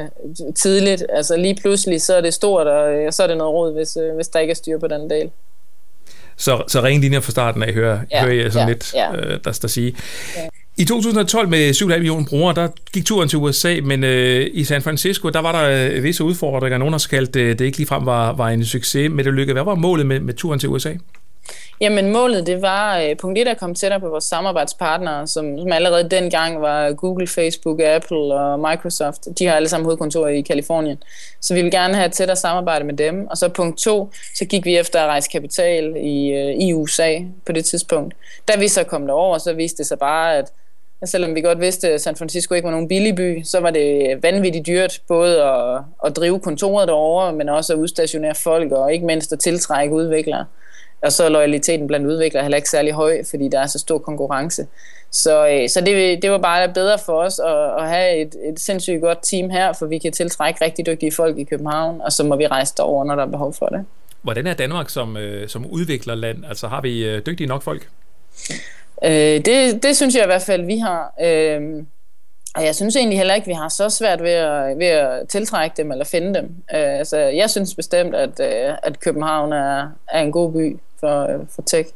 øh, 0.01 0.07
tidligt. 0.55 1.03
Altså 1.09 1.37
lige 1.37 1.57
pludselig, 1.61 2.01
så 2.01 2.15
er 2.15 2.21
det 2.21 2.33
stort, 2.33 2.67
og, 2.67 3.05
og 3.07 3.13
så 3.13 3.23
er 3.23 3.27
det 3.27 3.37
noget 3.37 3.53
råd, 3.53 3.73
hvis, 3.73 3.97
øh, 3.97 4.15
hvis 4.15 4.27
der 4.27 4.39
ikke 4.39 4.51
er 4.51 4.55
styr 4.55 4.79
på 4.79 4.87
den 4.87 5.09
del. 5.09 5.29
Så, 6.37 6.63
så 6.67 6.81
ren 6.81 7.01
linjer 7.01 7.19
fra 7.19 7.31
starten 7.31 7.63
af 7.63 7.73
hører, 7.73 7.99
ja, 8.11 8.21
hører 8.23 8.33
jeg 8.33 8.51
sådan 8.53 8.67
ja, 8.67 8.73
lidt, 8.73 8.93
ja. 8.93 9.15
Øh, 9.15 9.39
der, 9.43 9.59
der 9.61 9.67
sige. 9.67 9.95
Ja. 10.35 10.41
I 10.77 10.85
2012 10.85 11.49
med 11.49 11.71
7,5 11.71 11.87
millioner 11.87 12.25
brugere, 12.25 12.55
der 12.55 12.67
gik 12.93 13.05
turen 13.05 13.29
til 13.29 13.39
USA, 13.39 13.79
men 13.83 14.03
øh, 14.03 14.47
i 14.53 14.63
San 14.63 14.81
Francisco, 14.81 15.29
der 15.29 15.39
var 15.39 15.51
der 15.51 15.91
øh, 15.91 16.03
visse 16.03 16.23
udfordringer. 16.23 16.77
Nogen 16.77 16.93
har 16.93 17.07
kaldt 17.09 17.35
øh, 17.35 17.59
det 17.59 17.65
ikke 17.65 17.77
ligefrem 17.77 18.05
var, 18.05 18.33
var 18.33 18.49
en 18.49 18.65
succes 18.65 19.11
med 19.11 19.23
det 19.23 19.33
lykke. 19.33 19.53
Hvad 19.53 19.63
var 19.63 19.75
målet 19.75 20.05
med, 20.05 20.19
med 20.19 20.33
turen 20.33 20.59
til 20.59 20.69
USA? 20.69 20.93
Jamen 21.81 22.11
målet 22.11 22.47
det 22.47 22.61
var 22.61 22.99
øh, 22.99 23.17
punkt 23.17 23.39
1 23.39 23.47
at 23.47 23.57
komme 23.57 23.75
tættere 23.75 23.99
på 23.99 24.09
vores 24.09 24.23
samarbejdspartnere, 24.23 25.27
som, 25.27 25.59
som 25.59 25.71
allerede 25.71 26.09
dengang 26.09 26.61
var 26.61 26.93
Google, 26.93 27.27
Facebook, 27.27 27.79
Apple 27.81 28.17
og 28.17 28.59
Microsoft. 28.59 29.27
De 29.39 29.45
har 29.45 29.55
alle 29.55 29.69
sammen 29.69 29.85
hovedkontor 29.85 30.27
i 30.27 30.41
Kalifornien. 30.41 30.97
Så 31.41 31.53
vi 31.53 31.61
vil 31.61 31.71
gerne 31.71 31.95
have 31.95 32.05
et 32.05 32.13
tættere 32.13 32.35
samarbejde 32.35 32.85
med 32.85 32.93
dem. 32.93 33.27
Og 33.27 33.37
så 33.37 33.49
punkt 33.49 33.79
2, 33.79 34.11
så 34.35 34.45
gik 34.45 34.65
vi 34.65 34.77
efter 34.77 34.99
at 34.99 35.07
rejse 35.07 35.29
kapital 35.29 35.95
i, 35.97 36.31
øh, 36.31 36.55
i 36.55 36.73
USA 36.73 37.19
på 37.45 37.51
det 37.51 37.65
tidspunkt. 37.65 38.15
Da 38.47 38.53
vi 38.59 38.67
så 38.67 38.83
kom 38.83 39.07
derover, 39.07 39.37
så 39.37 39.53
viste 39.53 39.77
det 39.77 39.85
sig 39.85 39.99
bare, 39.99 40.37
at 40.37 40.51
selvom 41.05 41.35
vi 41.35 41.41
godt 41.41 41.59
vidste, 41.59 41.89
at 41.89 42.01
San 42.01 42.15
Francisco 42.15 42.53
ikke 42.53 42.65
var 42.65 42.71
nogen 42.71 42.87
billig 42.87 43.15
by, 43.15 43.43
så 43.43 43.59
var 43.59 43.69
det 43.69 44.19
vanvittigt 44.23 44.67
dyrt 44.67 45.01
både 45.07 45.43
at, 45.43 45.81
at 46.05 46.15
drive 46.15 46.39
kontoret 46.39 46.87
derovre, 46.87 47.33
men 47.33 47.49
også 47.49 47.73
at 47.73 47.79
udstationere 47.79 48.35
folk 48.35 48.71
og 48.71 48.93
ikke 48.93 49.05
mindst 49.05 49.33
at 49.33 49.39
tiltrække 49.39 49.95
udviklere. 49.95 50.45
Og 51.01 51.11
så 51.11 51.23
er 51.23 51.29
loyaliteten 51.29 51.87
blandt 51.87 52.07
udviklere 52.07 52.43
heller 52.43 52.55
ikke 52.55 52.69
særlig 52.69 52.93
høj, 52.93 53.23
fordi 53.29 53.47
der 53.47 53.59
er 53.59 53.67
så 53.67 53.79
stor 53.79 53.97
konkurrence. 53.97 54.67
Så, 55.11 55.47
øh, 55.47 55.69
så 55.69 55.81
det, 55.81 56.21
det 56.21 56.31
var 56.31 56.37
bare 56.37 56.73
bedre 56.73 56.99
for 57.05 57.13
os 57.13 57.39
at, 57.39 57.83
at 57.83 57.89
have 57.89 58.21
et, 58.21 58.35
et 58.49 58.59
sindssygt 58.59 59.01
godt 59.01 59.17
team 59.23 59.49
her, 59.49 59.73
for 59.73 59.85
vi 59.85 59.97
kan 59.97 60.11
tiltrække 60.11 60.65
rigtig 60.65 60.85
dygtige 60.85 61.11
folk 61.11 61.37
i 61.37 61.43
København, 61.43 62.01
og 62.01 62.11
så 62.11 62.23
må 62.23 62.35
vi 62.35 62.47
rejse 62.47 62.73
derover, 62.77 63.05
når 63.05 63.15
der 63.15 63.23
er 63.23 63.27
behov 63.27 63.53
for 63.53 63.65
det. 63.65 63.85
Hvordan 64.21 64.47
er 64.47 64.53
Danmark 64.53 64.89
som, 64.89 65.17
øh, 65.17 65.49
som 65.49 65.65
udviklerland? 65.65 66.45
Altså 66.49 66.67
har 66.67 66.81
vi 66.81 67.05
øh, 67.05 67.21
dygtige 67.25 67.47
nok 67.47 67.63
folk? 67.63 67.89
Øh, 69.03 69.11
det, 69.45 69.83
det 69.83 69.95
synes 69.95 70.15
jeg 70.15 70.23
i 70.23 70.27
hvert 70.27 70.41
fald, 70.41 70.65
vi 70.65 70.77
har. 70.77 71.13
Øh, 71.21 71.83
og 72.55 72.65
jeg 72.65 72.75
synes 72.75 72.95
egentlig 72.95 73.17
heller 73.17 73.33
ikke, 73.33 73.47
vi 73.47 73.53
har 73.53 73.69
så 73.69 73.89
svært 73.89 74.23
ved 74.23 74.31
at, 74.31 74.79
ved 74.79 74.87
at 74.87 75.27
tiltrække 75.27 75.73
dem 75.77 75.91
eller 75.91 76.05
finde 76.05 76.33
dem. 76.33 76.45
Øh, 76.45 76.99
altså, 76.99 77.17
jeg 77.17 77.49
synes 77.49 77.75
bestemt, 77.75 78.15
at, 78.15 78.39
øh, 78.39 78.77
at 78.83 78.99
København 78.99 79.53
er, 79.53 79.87
er 80.07 80.21
en 80.21 80.31
god 80.31 80.51
by 80.51 80.79
for, 80.99 81.23
øh, 81.23 81.39
for 81.49 81.61
tech. 81.61 81.89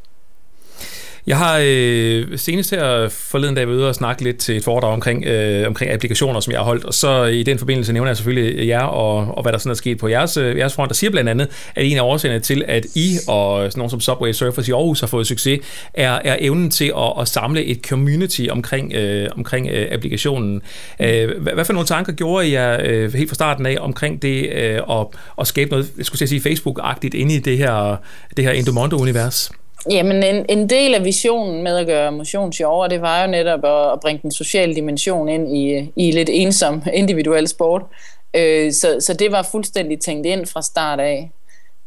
Jeg 1.29 1.37
har 1.37 1.61
øh, 1.65 2.37
senest 2.37 2.71
her 2.71 3.09
forleden 3.09 3.55
dag 3.55 3.67
været 3.67 3.77
ude 3.77 3.87
og 3.87 3.95
snakke 3.95 4.23
lidt 4.23 4.37
til 4.37 4.57
et 4.57 4.63
foredrag 4.63 4.93
omkring, 4.93 5.25
øh, 5.25 5.67
omkring 5.67 5.91
applikationer, 5.91 6.39
som 6.39 6.51
jeg 6.51 6.59
har 6.59 6.65
holdt, 6.65 6.85
og 6.85 6.93
så 6.93 7.23
i 7.23 7.43
den 7.43 7.59
forbindelse 7.59 7.93
nævner 7.93 8.09
jeg 8.09 8.17
selvfølgelig 8.17 8.67
jer 8.67 8.81
og, 8.81 9.37
og 9.37 9.41
hvad 9.41 9.51
der 9.51 9.57
sådan 9.57 9.69
er 9.69 9.75
sket 9.75 9.97
på 9.97 10.07
jeres, 10.07 10.37
øh, 10.37 10.57
jeres 10.57 10.73
front, 10.73 10.89
der 10.89 10.95
siger 10.95 11.11
blandt 11.11 11.29
andet, 11.29 11.47
at 11.75 11.85
en 11.85 11.97
af 11.97 12.01
årsagerne 12.01 12.39
til, 12.39 12.63
at 12.67 12.85
I 12.95 13.17
og 13.27 13.71
sådan 13.71 13.79
nogle 13.79 13.89
som 13.89 13.99
Subway 13.99 14.31
Surfers 14.31 14.67
i 14.67 14.71
Aarhus 14.71 14.99
har 14.99 15.07
fået 15.07 15.27
succes, 15.27 15.59
er, 15.93 16.11
er 16.11 16.37
evnen 16.39 16.69
til 16.69 16.93
at, 16.97 17.13
at 17.21 17.27
samle 17.27 17.65
et 17.65 17.79
community 17.89 18.41
omkring, 18.49 18.93
øh, 18.93 19.29
omkring 19.37 19.67
øh, 19.67 19.87
applikationen. 19.91 20.61
Øh, 20.99 21.41
hvad, 21.41 21.53
hvad 21.53 21.65
for 21.65 21.73
nogle 21.73 21.87
tanker 21.87 22.13
gjorde 22.13 22.47
I 22.47 22.53
jer 22.53 22.77
øh, 22.83 23.13
helt 23.13 23.29
fra 23.29 23.35
starten 23.35 23.65
af 23.65 23.77
omkring 23.79 24.21
det 24.21 24.49
øh, 24.53 24.79
at, 24.89 25.07
at 25.39 25.47
skabe 25.47 25.71
noget, 25.71 25.91
jeg 25.97 26.05
skulle 26.05 26.27
sige 26.27 26.41
Facebook-agtigt 26.49 27.13
inde 27.13 27.35
i 27.35 27.39
det 27.39 27.57
her, 27.57 27.95
det 28.37 28.45
her 28.45 28.51
Endomondo-univers? 28.51 29.58
Jamen, 29.91 30.23
en, 30.23 30.45
en 30.49 30.69
del 30.69 30.95
af 30.95 31.05
visionen 31.05 31.63
med 31.63 31.77
at 31.77 31.87
gøre 31.87 32.11
motion 32.11 32.53
sjovere, 32.53 32.89
det 32.89 33.01
var 33.01 33.21
jo 33.21 33.31
netop 33.31 33.65
at, 33.65 33.91
at 33.91 33.99
bringe 33.99 34.21
den 34.21 34.31
sociale 34.31 34.75
dimension 34.75 35.29
ind 35.29 35.57
i, 35.57 35.91
i 35.95 36.11
lidt 36.11 36.29
ensom 36.31 36.83
individuel 36.93 37.47
sport. 37.47 37.81
Øh, 38.33 38.71
så, 38.71 38.97
så 38.99 39.13
det 39.13 39.31
var 39.31 39.47
fuldstændig 39.51 39.99
tænkt 39.99 40.25
ind 40.25 40.45
fra 40.45 40.61
start 40.61 40.99
af. 40.99 41.31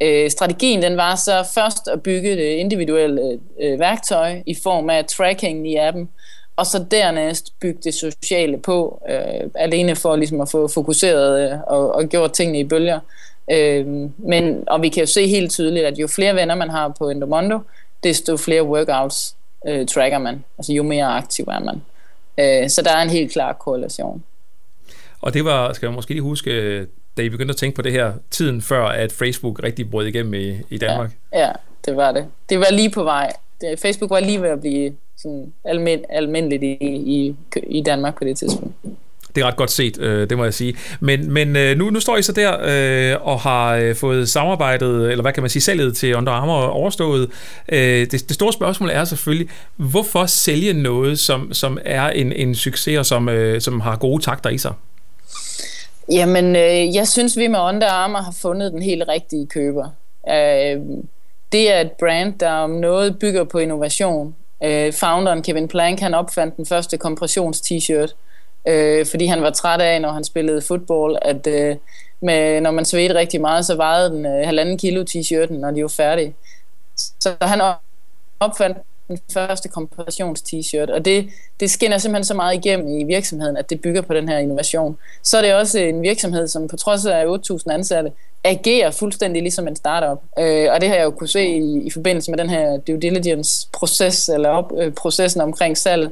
Øh, 0.01 0.31
strategien 0.31 0.83
den 0.83 0.97
var 0.97 1.15
så 1.15 1.47
først 1.55 1.89
at 1.89 2.03
bygge 2.03 2.37
det 2.37 2.49
individuelle 2.49 3.39
øh, 3.61 3.81
værktøj 3.81 4.43
i 4.47 4.55
form 4.63 4.91
af 4.91 5.05
tracking 5.05 5.71
i 5.71 5.77
appen, 5.77 6.09
og 6.57 6.67
så 6.67 6.85
dernæst 6.91 7.61
bygge 7.61 7.79
det 7.85 7.95
sociale 7.95 8.59
på, 8.59 9.03
øh, 9.11 9.51
alene 9.55 9.97
for 9.97 10.17
ligesom 10.17 10.41
at 10.41 10.51
få 10.51 10.69
fokuseret 10.69 11.53
øh, 11.53 11.59
og, 11.67 11.95
og 11.95 12.09
gjort 12.09 12.33
tingene 12.33 12.59
i 12.59 12.65
bølger. 12.65 13.01
Øh, 13.51 13.87
men, 14.19 14.65
og 14.67 14.83
vi 14.83 14.89
kan 14.89 15.01
jo 15.01 15.07
se 15.07 15.27
helt 15.27 15.51
tydeligt, 15.51 15.87
at 15.87 15.99
jo 15.99 16.07
flere 16.07 16.35
venner 16.35 16.55
man 16.55 16.71
har 16.71 16.95
på 16.99 17.09
Endomondo, 17.11 17.59
desto 18.03 18.37
flere 18.37 18.63
workouts 18.63 19.37
øh, 19.69 19.87
tracker 19.87 20.19
man, 20.19 20.45
altså 20.59 20.73
jo 20.73 20.83
mere 20.83 21.07
aktiv 21.07 21.45
er 21.49 21.61
man. 21.61 21.83
Øh, 22.39 22.71
så 22.71 22.83
der 22.83 22.97
er 22.97 23.03
en 23.03 23.11
helt 23.11 23.33
klar 23.33 23.53
korrelation. 23.53 24.23
Og 25.21 25.35
det 25.35 25.45
var, 25.45 25.73
skal 25.73 25.87
jeg 25.87 25.95
måske 25.95 26.11
lige 26.11 26.23
huske, 26.23 26.87
da 27.17 27.23
I 27.23 27.29
begyndte 27.29 27.53
at 27.53 27.57
tænke 27.57 27.77
på 27.77 27.83
det 27.83 27.93
her, 27.93 28.13
tiden 28.31 28.63
før, 28.63 28.85
at 28.85 29.13
Facebook 29.13 29.63
rigtig 29.63 29.91
brød 29.91 30.07
igennem 30.07 30.35
i, 30.35 30.57
i 30.71 30.79
Danmark? 30.79 31.11
Ja, 31.33 31.41
ja, 31.41 31.53
det 31.85 31.97
var 31.97 32.13
det. 32.13 32.27
Det 32.49 32.59
var 32.59 32.71
lige 32.73 32.91
på 32.91 33.05
vej. 33.05 33.33
Facebook 33.79 34.11
var 34.11 34.21
lige 34.21 34.43
ved 34.43 34.49
at 34.49 34.61
blive 34.61 34.97
sådan 35.17 35.53
almend, 35.65 36.05
almindeligt 36.09 36.63
i, 36.63 36.77
i, 36.91 37.37
i 37.67 37.83
Danmark 37.83 38.19
på 38.19 38.25
det 38.25 38.39
tidspunkt. 38.39 38.75
Det 39.35 39.43
er 39.43 39.47
ret 39.47 39.57
godt 39.57 39.71
set, 39.71 39.99
øh, 39.99 40.31
det 40.31 40.39
må 40.39 40.45
jeg 40.45 40.55
sige. 40.55 40.77
Men, 41.01 41.33
men 41.33 41.57
øh, 41.57 41.79
nu, 41.79 41.91
nu 41.91 42.01
står 42.01 42.17
I 42.17 42.23
så 42.23 42.33
der 42.33 42.57
øh, 42.63 43.27
og 43.27 43.41
har 43.41 43.75
øh, 43.75 43.95
fået 43.95 44.29
samarbejdet, 44.29 45.11
eller 45.11 45.23
hvad 45.23 45.33
kan 45.33 45.43
man 45.43 45.51
sige, 45.51 45.63
salget 45.63 45.97
til 45.97 46.17
Under 46.17 46.33
Armour 46.33 46.63
overstået. 46.63 47.31
Øh, 47.69 47.79
det, 47.79 48.13
det 48.13 48.35
store 48.35 48.53
spørgsmål 48.53 48.91
er 48.91 49.05
selvfølgelig, 49.05 49.49
hvorfor 49.77 50.27
sælge 50.27 50.73
noget, 50.73 51.19
som, 51.19 51.53
som 51.53 51.79
er 51.85 52.09
en, 52.09 52.33
en 52.33 52.55
succes 52.55 52.99
og 52.99 53.07
som, 53.07 53.29
øh, 53.29 53.61
som 53.61 53.81
har 53.81 53.97
gode 53.97 54.23
takter 54.23 54.51
i 54.51 54.59
sig? 54.59 54.73
Jamen, 56.13 56.57
øh, 56.57 56.95
jeg 56.95 57.09
synes, 57.09 57.37
vi 57.37 57.47
med 57.47 57.61
Under 57.61 57.89
Armour 57.89 58.21
har 58.21 58.35
fundet 58.43 58.73
den 58.73 58.83
helt 58.83 59.05
rigtige 59.09 59.47
køber. 59.47 59.89
Øh, 60.29 60.81
det 61.53 61.73
er 61.73 61.81
et 61.81 61.93
brand, 61.93 62.39
der 62.39 62.51
om 62.51 62.71
noget 62.71 63.19
bygger 63.19 63.45
på 63.45 63.59
innovation. 63.59 64.35
Øh, 64.65 64.93
founderen 64.93 65.43
Kevin 65.43 65.69
Plank, 65.69 66.01
han 66.01 66.15
opfandt 66.15 66.57
den 66.57 66.67
første 66.67 66.97
kompressions-t-shirt, 66.97 68.15
øh, 68.69 69.07
fordi 69.07 69.27
han 69.27 69.43
var 69.43 69.51
træt 69.51 69.81
af, 69.81 70.01
når 70.01 70.13
han 70.13 70.25
spillede 70.25 70.63
fodbold, 70.63 71.19
at 71.23 71.47
øh, 71.47 71.77
med, 72.21 72.61
når 72.61 72.71
man 72.71 72.85
svedte 72.85 73.15
rigtig 73.15 73.41
meget, 73.41 73.67
så 73.67 73.77
vejede 73.77 74.11
den 74.11 74.27
øh, 74.27 74.47
halvanden 74.47 74.79
kilo 74.79 75.05
t-shirten, 75.11 75.53
når 75.53 75.71
de 75.71 75.83
var 75.83 75.89
færdige. 75.89 76.35
Så 76.97 77.35
han 77.41 77.61
opfandt 78.41 78.79
den 79.09 79.19
første 79.33 79.69
kompressions-t-shirt, 79.69 80.91
og 80.91 81.05
det, 81.05 81.29
det 81.61 81.71
skinner 81.71 81.99
simpelthen 81.99 82.25
så 82.25 82.35
meget 82.35 82.55
igennem 82.55 83.01
i 83.01 83.05
virksomheden, 83.05 83.57
at 83.57 83.71
det 83.71 83.81
bygger 83.81 84.01
på 84.01 84.15
den 84.15 84.29
her 84.29 84.39
innovation. 84.39 84.99
Så 85.23 85.37
er 85.37 85.43
det 85.43 85.55
også 85.55 85.79
en 85.79 86.03
virksomhed, 86.03 86.49
som 86.49 86.69
på 86.69 86.77
trods 86.77 87.07
af 87.07 87.25
8.000 87.25 87.73
ansatte, 87.73 88.13
agerer 88.45 88.91
fuldstændig 88.91 89.43
ligesom 89.43 89.69
en 89.69 89.77
startup. 89.77 90.23
Øh, 90.39 90.69
og 90.73 90.81
det 90.81 90.89
har 90.89 90.97
jeg 90.97 91.05
jo 91.05 91.11
kunne 91.11 91.29
se 91.29 91.47
i, 91.47 91.87
i 91.87 91.91
forbindelse 91.91 92.31
med 92.31 92.39
den 92.39 92.51
her 92.51 92.77
due 92.77 93.01
diligence-proces, 93.01 94.29
eller 94.29 94.49
op, 94.49 94.73
øh, 94.79 94.93
processen 94.93 95.41
omkring 95.41 95.79
salg, 95.79 96.11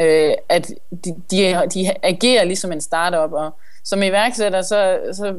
øh, 0.00 0.34
at 0.48 0.70
de, 1.04 1.14
de, 1.30 1.68
de 1.74 1.92
agerer 2.02 2.44
ligesom 2.44 2.72
en 2.72 2.80
startup, 2.80 3.32
og 3.32 3.54
som 3.84 4.02
iværksætter, 4.02 4.62
så, 4.62 4.98
så 5.12 5.34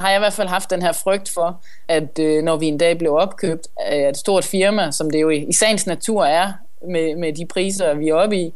har 0.00 0.08
jeg 0.08 0.18
i 0.18 0.18
hvert 0.18 0.32
fald 0.32 0.48
haft 0.48 0.70
den 0.70 0.82
her 0.82 0.92
frygt 0.92 1.28
for, 1.28 1.60
at 1.88 2.18
øh, 2.18 2.42
når 2.42 2.56
vi 2.56 2.66
en 2.66 2.78
dag 2.78 2.98
blev 2.98 3.14
opkøbt 3.14 3.68
af 3.76 4.08
et 4.08 4.16
stort 4.16 4.44
firma, 4.44 4.90
som 4.90 5.10
det 5.10 5.20
jo 5.20 5.30
i, 5.30 5.38
i 5.38 5.52
sagens 5.52 5.86
natur 5.86 6.24
er, 6.24 6.52
med, 6.88 7.16
med 7.16 7.32
de 7.32 7.46
priser, 7.46 7.94
vi 7.94 8.08
er 8.08 8.14
oppe 8.14 8.36
i, 8.36 8.54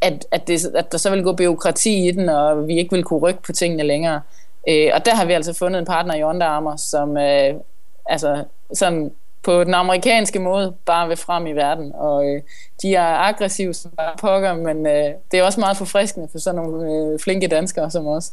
at, 0.00 0.26
at, 0.30 0.48
det, 0.48 0.66
at 0.74 0.92
der 0.92 0.98
så 0.98 1.10
vil 1.10 1.22
gå 1.22 1.32
byråkrati 1.32 2.08
i 2.08 2.10
den, 2.10 2.28
og 2.28 2.68
vi 2.68 2.78
ikke 2.78 2.94
vil 2.94 3.04
kunne 3.04 3.20
rykke 3.20 3.42
på 3.42 3.52
tingene 3.52 3.82
længere. 3.82 4.20
Øh, 4.68 4.90
og 4.94 5.06
der 5.06 5.14
har 5.14 5.24
vi 5.24 5.32
altså 5.32 5.52
fundet 5.52 5.78
en 5.78 5.84
partner 5.86 6.14
i 6.14 6.22
Under 6.22 6.46
Armour, 6.46 6.76
som 6.76 7.16
øh, 7.16 7.54
altså, 8.06 8.44
sådan 8.72 9.12
på 9.44 9.64
den 9.64 9.74
amerikanske 9.74 10.38
måde 10.38 10.74
bare 10.86 11.08
vil 11.08 11.16
frem 11.16 11.46
i 11.46 11.52
verden. 11.52 11.92
Og 11.94 12.26
øh, 12.26 12.42
de 12.82 12.94
er 12.94 13.16
aggressive 13.16 13.74
som 13.74 13.90
bare 13.96 14.12
pokker, 14.20 14.54
men 14.54 14.86
øh, 14.86 15.10
det 15.32 15.38
er 15.38 15.42
også 15.42 15.60
meget 15.60 15.76
forfriskende 15.76 16.28
for 16.32 16.38
sådan 16.38 16.60
nogle 16.60 16.92
øh, 16.92 17.18
flinke 17.20 17.48
danskere 17.48 17.90
som 17.90 18.06
os. 18.06 18.32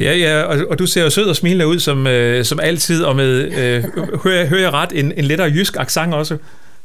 Ja, 0.00 0.14
ja, 0.16 0.42
og, 0.42 0.58
og 0.70 0.78
du 0.78 0.86
ser 0.86 1.02
jo 1.02 1.10
sød 1.10 1.28
og 1.28 1.36
smilende 1.36 1.66
ud 1.66 1.78
som, 1.78 2.06
øh, 2.06 2.44
som 2.44 2.60
altid, 2.60 3.04
og 3.04 3.16
med, 3.16 3.52
øh, 3.52 3.84
hører, 4.24 4.46
hører 4.46 4.60
jeg 4.60 4.72
ret, 4.72 4.92
en, 4.92 5.12
en 5.16 5.24
lettere 5.24 5.48
jysk 5.48 5.76
accent 5.76 6.14
også? 6.14 6.38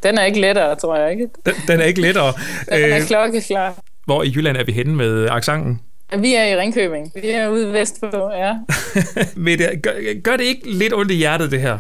Den 0.03 0.17
er 0.17 0.23
ikke 0.23 0.41
lettere, 0.41 0.75
tror 0.75 0.97
jeg 0.97 1.11
ikke. 1.11 1.29
Den, 1.45 1.53
den 1.67 1.79
er 1.79 1.83
ikke 1.83 2.01
lettere. 2.01 2.33
den 2.69 2.91
er 2.91 2.97
øh, 2.97 3.07
klokkeklar. 3.07 3.75
Hvor 4.05 4.23
i 4.23 4.31
Jylland 4.35 4.57
er 4.57 4.63
vi 4.63 4.71
henne 4.71 4.95
med 4.95 5.29
accenten? 5.29 5.81
Vi 6.19 6.35
er 6.35 6.45
i 6.45 6.57
Ringkøbing. 6.57 7.11
Vi 7.21 7.29
er 7.29 7.47
ude 7.47 7.73
vestpå, 7.73 8.31
ja. 8.31 8.53
Men 9.35 9.59
gør, 9.83 10.21
gør 10.23 10.37
det 10.37 10.43
ikke 10.43 10.71
lidt 10.71 10.93
ondt 10.93 11.11
i 11.11 11.15
hjertet, 11.15 11.51
det 11.51 11.61
her? 11.61 11.77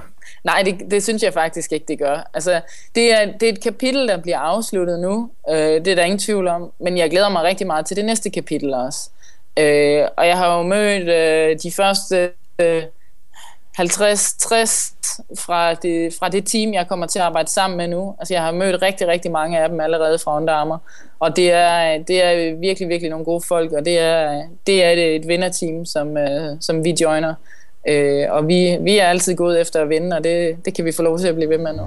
Nej, 0.47 0.61
det, 0.65 0.91
det 0.91 1.03
synes 1.03 1.23
jeg 1.23 1.33
faktisk 1.33 1.71
ikke, 1.71 1.85
det 1.87 1.99
gør. 1.99 2.29
Altså, 2.33 2.61
det 2.95 3.13
er, 3.13 3.31
det 3.31 3.49
er 3.49 3.53
et 3.53 3.63
kapitel, 3.63 4.07
der 4.07 4.17
bliver 4.17 4.39
afsluttet 4.39 4.99
nu. 4.99 5.29
Øh, 5.49 5.57
det 5.57 5.87
er 5.87 5.95
der 5.95 6.03
ingen 6.03 6.19
tvivl 6.19 6.47
om. 6.47 6.71
Men 6.79 6.97
jeg 6.97 7.09
glæder 7.09 7.29
mig 7.29 7.43
rigtig 7.43 7.67
meget 7.67 7.85
til 7.85 7.97
det 7.97 8.05
næste 8.05 8.29
kapitel 8.29 8.73
også. 8.73 9.09
Øh, 9.59 10.07
og 10.17 10.27
jeg 10.27 10.37
har 10.37 10.57
jo 10.57 10.63
mødt 10.63 11.09
øh, 11.09 11.57
de 11.63 11.71
første 11.71 12.29
øh, 12.59 12.83
50-60 13.79 14.93
fra 15.39 15.73
det, 15.73 16.13
fra 16.19 16.29
det 16.29 16.45
team, 16.45 16.73
jeg 16.73 16.87
kommer 16.87 17.07
til 17.07 17.19
at 17.19 17.25
arbejde 17.25 17.49
sammen 17.49 17.77
med 17.77 17.87
nu. 17.87 18.15
Altså, 18.19 18.33
jeg 18.33 18.43
har 18.43 18.51
mødt 18.51 18.81
rigtig, 18.81 19.07
rigtig 19.07 19.31
mange 19.31 19.59
af 19.59 19.69
dem 19.69 19.79
allerede 19.79 20.19
fra 20.19 20.37
Underarmer. 20.37 20.77
Og 21.19 21.35
det 21.35 21.51
er, 21.51 21.97
det 21.97 22.23
er 22.23 22.55
virkelig, 22.55 22.89
virkelig 22.89 23.09
nogle 23.09 23.25
gode 23.25 23.41
folk, 23.47 23.71
og 23.71 23.85
det 23.85 23.99
er, 23.99 24.43
det 24.67 24.83
er 24.83 24.89
et, 24.89 25.15
et 25.15 25.27
vinderteam, 25.27 25.85
som, 25.85 26.17
øh, 26.17 26.57
som 26.61 26.83
vi 26.83 26.95
joiner. 27.01 27.33
Øh, 27.87 28.25
og 28.29 28.47
vi, 28.47 28.77
vi 28.81 28.97
er 28.97 29.05
altid 29.05 29.35
gået 29.35 29.61
efter 29.61 29.81
at 29.81 29.89
vinde, 29.89 30.17
og 30.17 30.23
det, 30.23 30.55
det 30.65 30.73
kan 30.73 30.85
vi 30.85 30.91
få 30.91 31.03
lov 31.03 31.19
til 31.19 31.27
at 31.27 31.35
blive 31.35 31.49
ved 31.49 31.57
med 31.57 31.73
nu. 31.73 31.83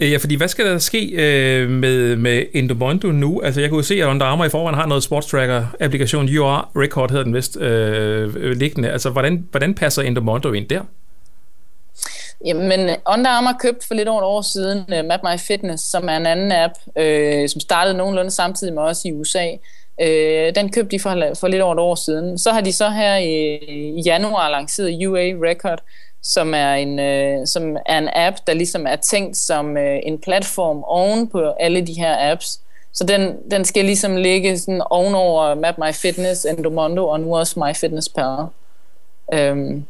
Ja, 0.00 0.16
fordi 0.16 0.34
hvad 0.34 0.48
skal 0.48 0.66
der 0.66 0.78
ske 0.78 1.06
øh, 1.12 1.70
med, 1.70 2.16
med 2.16 2.44
Endomondo 2.52 3.08
nu? 3.08 3.40
Altså, 3.44 3.60
jeg 3.60 3.70
kunne 3.70 3.84
se, 3.84 3.94
at 3.94 4.06
Under 4.06 4.26
Armour 4.26 4.44
i 4.44 4.48
forvejen 4.48 4.74
har 4.74 4.86
noget 4.86 5.02
sportstracker-applikation, 5.02 6.38
UR 6.38 6.70
Record 6.76 7.10
hedder 7.10 7.24
den 7.24 7.34
vist, 7.34 7.56
øh, 7.56 8.50
liggende. 8.50 8.90
Altså, 8.90 9.10
hvordan, 9.10 9.46
hvordan 9.50 9.74
passer 9.74 10.02
Endomondo 10.02 10.52
ind 10.52 10.68
der? 10.68 10.80
Jamen, 12.46 12.90
Under 13.12 13.30
Armour 13.30 13.56
købte 13.62 13.86
for 13.86 13.94
lidt 13.94 14.08
over 14.08 14.20
et 14.20 14.26
år 14.26 14.42
siden 14.42 14.78
uh, 14.78 15.08
Map 15.08 15.20
My 15.22 15.38
Fitness, 15.38 15.90
som 15.90 16.08
er 16.08 16.16
en 16.16 16.26
anden 16.26 16.52
app, 16.52 16.72
øh, 16.98 17.48
som 17.48 17.60
startede 17.60 17.96
nogenlunde 17.96 18.30
samtidig 18.30 18.74
med 18.74 18.82
os 18.82 19.04
i 19.04 19.12
USA. 19.12 19.46
Øh, 20.00 20.54
den 20.54 20.72
købte 20.72 20.90
de 20.90 21.00
for, 21.00 21.34
for 21.40 21.48
lidt 21.48 21.62
over 21.62 21.72
et 21.72 21.78
år 21.78 21.94
siden. 21.94 22.38
Så 22.38 22.50
har 22.50 22.60
de 22.60 22.72
så 22.72 22.88
her 22.88 23.16
i, 23.16 23.56
i 23.96 24.00
januar 24.00 24.48
lanceret 24.48 25.06
UA 25.06 25.48
Record, 25.48 25.78
som 26.22 26.54
er 26.54 26.74
en 26.74 26.98
øh, 26.98 27.46
som 27.46 27.76
er 27.86 27.98
en 27.98 28.08
app, 28.12 28.36
der 28.46 28.54
ligesom 28.54 28.86
er 28.86 28.96
tænkt 28.96 29.36
som 29.36 29.76
øh, 29.76 29.98
en 30.02 30.18
platform 30.18 30.84
oven 30.84 31.28
på 31.28 31.54
alle 31.60 31.80
de 31.80 31.92
her 31.92 32.32
apps. 32.32 32.60
Så 32.92 33.04
den, 33.04 33.36
den 33.50 33.64
skal 33.64 33.84
ligesom 33.84 34.16
ligge 34.16 34.58
sådan 34.58 34.82
ovenover 34.90 35.54
Map 35.54 35.78
My 35.78 35.92
Fitness, 35.92 36.44
Endomondo 36.44 37.08
og 37.08 37.20
nu 37.20 37.36
også 37.36 37.60
My 37.60 37.74
Fitness 37.74 38.08
Pal. 38.08 38.46
Øhm, 39.34 39.84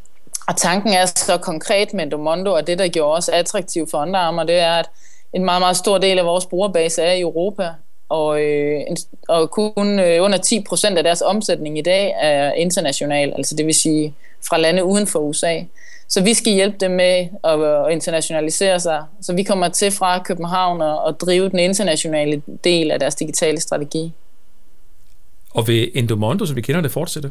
og 0.49 0.57
tanken 0.57 0.93
er 0.93 1.07
så 1.07 1.39
konkret 1.39 1.95
med 1.95 2.05
Endomondo, 2.05 2.53
og 2.53 2.67
det, 2.67 2.79
der 2.79 2.89
gjorde 2.89 3.17
os 3.17 3.29
attraktiv 3.29 3.89
for 3.91 3.99
Under 3.99 4.21
Armour, 4.21 4.45
det 4.45 4.59
er, 4.59 4.73
at 4.73 4.91
en 5.33 5.45
meget, 5.45 5.61
meget 5.61 5.77
stor 5.77 5.99
del 5.99 6.19
af 6.19 6.25
vores 6.25 6.47
brugerbase 6.47 7.03
er 7.03 7.13
i 7.13 7.21
Europa, 7.21 7.69
og, 8.11 8.43
øh, 8.43 8.81
og 9.29 9.51
kun 9.51 9.99
øh, 9.99 10.25
under 10.25 10.39
10 10.39 10.65
procent 10.69 10.99
af 10.99 11.05
deres 11.05 11.23
omsætning 11.23 11.79
i 11.79 11.83
dag 11.83 12.15
er 12.21 12.53
international, 12.53 13.33
altså 13.37 13.57
det 13.57 13.67
vil 13.67 13.75
sige 13.75 14.15
fra 14.49 14.59
lande 14.59 14.85
uden 14.85 15.07
for 15.07 15.19
USA. 15.19 15.61
Så 16.09 16.23
vi 16.23 16.35
skal 16.35 16.53
hjælpe 16.53 16.77
dem 16.81 16.91
med 16.91 17.29
at, 17.45 17.63
at 17.63 17.93
internationalisere 17.93 18.81
sig. 18.81 19.05
Så 19.21 19.33
vi 19.33 19.43
kommer 19.43 19.69
til 19.69 19.91
fra 19.91 20.23
København 20.23 20.81
og, 20.83 21.05
og 21.05 21.21
drive 21.21 21.49
den 21.49 21.59
internationale 21.59 22.43
del 22.65 22.91
af 22.91 22.99
deres 22.99 23.15
digitale 23.15 23.61
strategi. 23.61 24.13
Og 25.51 25.69
vil 25.69 25.91
Endomondo, 25.95 26.47
som 26.47 26.57
vi 26.57 26.61
kender 26.61 26.81
det, 26.81 26.91
fortsætte? 26.91 27.31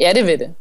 Ja, 0.00 0.12
det 0.14 0.26
vil 0.26 0.38
det. 0.38 0.54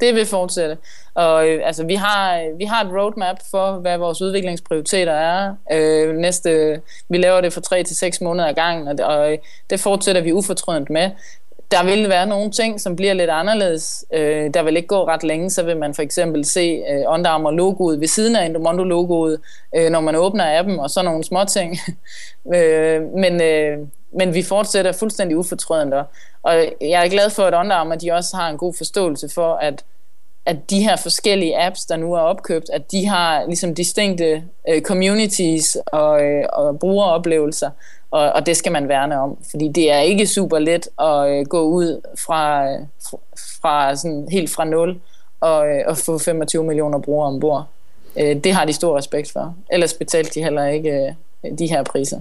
Det 0.00 0.14
vil 0.14 0.26
fortsætte. 0.26 0.78
Og 1.14 1.48
øh, 1.48 1.60
altså, 1.64 1.84
vi 1.84 1.94
har, 1.94 2.38
øh, 2.38 2.58
vi 2.58 2.64
har 2.64 2.84
et 2.84 2.92
roadmap 2.92 3.36
for, 3.50 3.72
hvad 3.72 3.98
vores 3.98 4.22
udviklingsprioriteter 4.22 5.12
er. 5.12 5.54
Øh, 5.72 6.16
næste, 6.16 6.80
vi 7.08 7.18
laver 7.18 7.40
det 7.40 7.52
for 7.52 7.60
3 7.60 7.82
til 7.82 7.96
seks 7.96 8.20
måneder 8.20 8.48
ad 8.48 8.54
gangen, 8.54 8.88
og 8.88 8.98
det, 8.98 9.06
og 9.06 9.32
øh, 9.32 9.38
det 9.70 9.80
fortsætter 9.80 10.22
vi 10.22 10.32
ufortrødent 10.32 10.90
med 10.90 11.10
der 11.70 11.84
vil 11.84 12.08
være 12.08 12.26
nogle 12.26 12.50
ting, 12.50 12.80
som 12.80 12.96
bliver 12.96 13.14
lidt 13.14 13.30
anderledes. 13.30 14.04
Øh, 14.12 14.54
der 14.54 14.62
vil 14.62 14.76
ikke 14.76 14.88
gå 14.88 15.06
ret 15.06 15.24
længe, 15.24 15.50
så 15.50 15.62
vil 15.62 15.76
man 15.76 15.94
for 15.94 16.02
eksempel 16.02 16.44
se 16.44 16.82
øh, 16.90 17.04
Under 17.08 17.30
Armour-logoet 17.30 18.00
ved 18.00 18.08
siden 18.08 18.36
af 18.36 18.46
Endomondo-logoet, 18.46 19.40
øh, 19.76 19.90
når 19.90 20.00
man 20.00 20.16
åbner 20.16 20.58
appen, 20.58 20.80
og 20.80 20.90
så 20.90 21.02
nogle 21.02 21.24
små 21.24 21.44
ting. 21.44 21.78
øh, 22.54 23.02
men, 23.02 23.42
øh, 23.42 23.78
men 24.16 24.34
vi 24.34 24.42
fortsætter 24.42 24.92
fuldstændig 24.92 25.36
ufortrødent. 25.36 25.94
Og 26.42 26.54
jeg 26.80 27.04
er 27.04 27.08
glad 27.08 27.30
for, 27.30 27.42
at 27.42 27.54
Under 27.54 27.76
Armour 27.76 27.94
de 27.94 28.12
også 28.12 28.36
har 28.36 28.48
en 28.48 28.58
god 28.58 28.74
forståelse 28.74 29.28
for, 29.28 29.54
at 29.54 29.84
at 30.46 30.70
de 30.70 30.82
her 30.82 30.96
forskellige 30.96 31.62
apps, 31.62 31.84
der 31.84 31.96
nu 31.96 32.14
er 32.14 32.20
opkøbt, 32.20 32.70
at 32.72 32.92
de 32.92 33.06
har 33.06 33.44
ligesom 33.46 33.74
distinkte 33.74 34.42
øh, 34.68 34.82
communities 34.82 35.76
og, 35.86 36.22
øh, 36.22 36.44
og 36.52 36.78
brugeroplevelser. 36.78 37.70
og, 38.10 38.32
og 38.32 38.46
det 38.46 38.56
skal 38.56 38.72
man 38.72 38.88
værne 38.88 39.20
om, 39.20 39.38
fordi 39.50 39.68
det 39.68 39.92
er 39.92 39.98
ikke 39.98 40.26
super 40.26 40.58
let 40.58 40.88
at 41.00 41.30
øh, 41.30 41.46
gå 41.46 41.62
ud 41.62 42.00
fra, 42.18 42.72
øh, 42.72 42.78
fra 43.62 43.96
sådan 43.96 44.28
helt 44.30 44.50
fra 44.50 44.64
nul 44.64 45.00
og, 45.40 45.68
øh, 45.68 45.82
og 45.86 45.98
få 45.98 46.18
25 46.18 46.64
millioner 46.64 46.98
brugere 46.98 47.28
ombord. 47.28 47.66
Øh, 48.16 48.36
det 48.36 48.52
har 48.52 48.64
de 48.64 48.72
stor 48.72 48.98
respekt 48.98 49.32
for. 49.32 49.54
Ellers 49.70 49.94
betalte 49.94 50.30
de 50.34 50.42
heller 50.42 50.66
ikke 50.66 51.14
øh, 51.44 51.58
de 51.58 51.66
her 51.66 51.82
priser. 51.82 52.20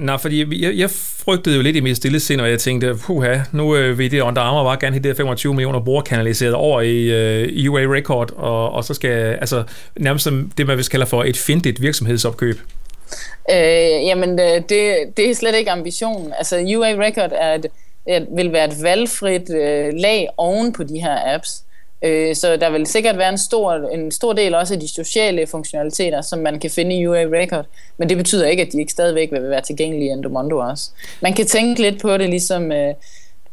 Nej, 0.00 0.18
fordi 0.18 0.64
jeg, 0.64 0.74
jeg 0.76 0.90
frygtede 0.90 1.56
jo 1.56 1.62
lidt 1.62 1.76
i 1.76 1.80
mit 1.80 1.96
stille 1.96 2.20
sind, 2.20 2.40
og 2.40 2.50
jeg 2.50 2.58
tænkte, 2.58 2.94
puha, 2.94 3.38
nu 3.52 3.76
øh, 3.76 3.98
vil 3.98 4.10
det 4.10 4.20
Under 4.20 4.42
Armour 4.42 4.64
bare 4.64 4.76
gerne 4.80 4.96
have 4.96 5.10
de 5.10 5.14
25 5.14 5.54
millioner 5.54 5.80
brugere 5.80 6.04
kanaliseret 6.04 6.54
over 6.54 6.80
i 6.80 7.04
øh, 7.04 7.70
UA 7.70 7.80
Record, 7.80 8.32
og, 8.36 8.72
og 8.72 8.84
så 8.84 8.94
skal, 8.94 9.10
altså 9.10 9.64
nærmest 9.96 10.24
som 10.24 10.50
det, 10.58 10.66
man 10.66 10.76
vil 10.76 10.88
kalde 10.88 11.06
for 11.06 11.24
et 11.24 11.36
findigt 11.36 11.82
virksomhedsopkøb. 11.82 12.60
Øh, 13.50 14.06
jamen, 14.06 14.40
øh, 14.40 14.62
det, 14.68 14.96
det 15.16 15.30
er 15.30 15.34
slet 15.34 15.54
ikke 15.54 15.70
ambitionen. 15.70 16.32
Altså, 16.38 16.56
UA 16.56 16.88
Record 16.88 17.30
er 17.32 17.54
et, 17.54 17.66
et, 18.08 18.26
vil 18.36 18.52
være 18.52 18.64
et 18.64 18.82
valgfrit 18.82 19.50
øh, 19.50 19.92
lag 19.94 20.28
oven 20.36 20.72
på 20.72 20.82
de 20.82 21.00
her 21.00 21.34
apps. 21.34 21.64
Øh, 22.02 22.36
så 22.36 22.56
der 22.56 22.70
vil 22.70 22.86
sikkert 22.86 23.18
være 23.18 23.28
en 23.28 23.38
stor, 23.38 23.72
en 23.72 24.10
stor 24.10 24.32
del 24.32 24.54
også 24.54 24.74
af 24.74 24.80
de 24.80 24.88
sociale 24.88 25.46
funktionaliteter, 25.46 26.20
som 26.20 26.38
man 26.38 26.58
kan 26.60 26.70
finde 26.70 26.96
i 26.96 27.06
UA 27.06 27.22
Record, 27.22 27.64
men 27.98 28.08
det 28.08 28.16
betyder 28.16 28.46
ikke, 28.46 28.62
at 28.62 28.72
de 28.72 28.80
ikke 28.80 28.92
stadigvæk 28.92 29.32
vil 29.32 29.50
være 29.50 29.60
tilgængelige 29.60 30.08
i 30.08 30.12
Endomondo 30.12 30.56
også. 30.56 30.90
Man 31.20 31.34
kan 31.34 31.46
tænke 31.46 31.82
lidt 31.82 32.00
på 32.00 32.16
det 32.16 32.30
ligesom 32.30 32.72
øh, 32.72 32.94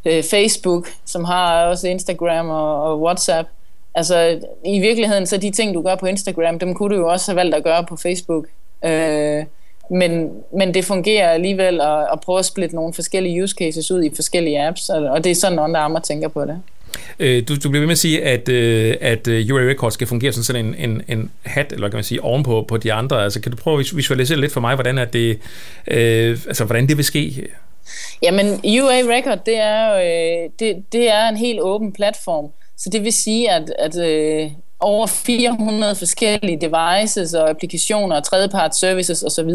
øh, 0.06 0.24
Facebook, 0.24 0.88
som 1.06 1.24
har 1.24 1.66
også 1.66 1.88
Instagram 1.88 2.50
og, 2.50 2.84
og 2.84 3.02
WhatsApp. 3.02 3.50
Altså 3.96 4.40
i 4.66 4.80
virkeligheden, 4.80 5.26
så 5.26 5.38
de 5.38 5.52
ting, 5.52 5.74
du 5.74 5.82
gør 5.82 5.96
på 5.96 6.06
Instagram, 6.06 6.60
dem 6.60 6.74
kunne 6.74 6.96
du 6.96 7.02
jo 7.02 7.08
også 7.08 7.32
have 7.32 7.36
valgt 7.36 7.56
at 7.56 7.64
gøre 7.64 7.86
på 7.86 7.96
Facebook. 7.96 8.46
Øh, 8.86 9.44
men, 9.90 10.32
men 10.54 10.74
det 10.74 10.86
fungerer 10.86 11.30
alligevel 11.30 11.82
at, 11.82 12.08
at 12.14 12.22
prøve 12.22 12.40
at 12.40 12.46
splitte 12.46 12.76
nogle 12.76 12.94
forskellige 12.94 13.44
use 13.44 13.56
cases 13.60 13.92
ud 13.92 14.04
i 14.04 14.16
forskellige 14.16 14.68
apps, 14.68 14.90
og, 14.90 15.04
og 15.04 15.24
det 15.24 15.32
er 15.32 15.36
sådan, 15.36 15.60
Under 15.60 15.80
Armour 15.80 16.00
tænker 16.00 16.28
på 16.28 16.46
det. 16.46 16.62
Øh, 17.20 17.44
du, 17.48 17.56
du 17.56 17.70
bliver 17.70 17.80
ved 17.82 17.88
med 17.88 17.92
at 17.92 17.98
sige, 17.98 18.24
at, 18.24 18.50
øh, 18.50 18.96
at 19.02 19.28
øh, 19.28 19.54
UA 19.54 19.62
Records 19.62 19.94
skal 19.94 20.08
fungere 20.08 20.32
som 20.32 20.44
sådan 20.44 20.66
en, 20.66 20.76
en, 20.90 21.02
en 21.08 21.32
hat, 21.44 21.74
eller 21.74 21.90
kan 21.90 21.98
man 21.98 22.04
sige, 22.04 22.24
ovenpå 22.24 22.66
på 22.68 22.78
de 22.78 22.94
andre. 22.94 23.24
Altså, 23.24 23.42
kan 23.42 23.52
du 23.52 23.58
prøve 23.58 23.80
at 23.80 23.86
visualisere 23.96 24.40
lidt 24.40 24.54
for 24.54 24.62
mig, 24.62 24.76
hvordan, 24.76 24.98
er 24.98 25.06
det, 25.06 25.40
øh, 25.88 26.40
altså, 26.48 26.66
hvordan 26.66 26.88
det 26.88 26.98
vil 26.98 27.06
ske? 27.06 27.48
Jamen, 28.22 28.48
UA 28.48 29.16
Record, 29.16 29.40
det 29.46 29.58
er, 29.58 29.94
øh, 29.94 30.50
det, 30.60 30.84
det 30.92 31.10
er 31.10 31.30
en 31.30 31.38
helt 31.38 31.60
åben 31.62 31.94
platform. 31.94 32.52
Så 32.78 32.90
det 32.90 33.04
vil 33.04 33.14
sige, 33.14 33.52
at, 33.52 33.74
at 33.80 34.00
øh, 34.00 34.52
over 34.80 35.08
400 35.08 35.96
forskellige 35.96 36.62
devices 36.62 37.34
og 37.34 37.50
applikationer 37.50 38.16
og 38.16 38.24
tredjepart 38.24 38.76
services 38.76 39.24
osv. 39.24 39.50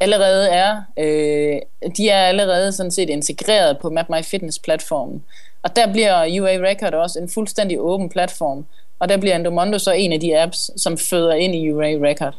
allerede 0.00 0.48
er, 0.48 0.82
øh, 0.98 1.60
de 1.96 2.08
er 2.08 2.22
allerede 2.24 2.72
sådan 2.72 2.90
set 2.90 3.10
integreret 3.10 3.78
på 3.78 3.90
MapMyFitness-platformen. 3.90 5.22
Og 5.62 5.76
der 5.76 5.92
bliver 5.92 6.40
UA 6.40 6.68
Record 6.68 6.94
også 6.94 7.18
en 7.18 7.28
fuldstændig 7.28 7.80
åben 7.80 8.08
platform, 8.08 8.66
og 8.98 9.08
der 9.08 9.16
bliver 9.16 9.36
Endomondo 9.36 9.78
så 9.78 9.92
en 9.92 10.12
af 10.12 10.20
de 10.20 10.38
apps, 10.38 10.70
som 10.76 10.98
føder 10.98 11.32
ind 11.32 11.54
i 11.54 11.70
UA 11.70 11.86
Record. 11.86 12.34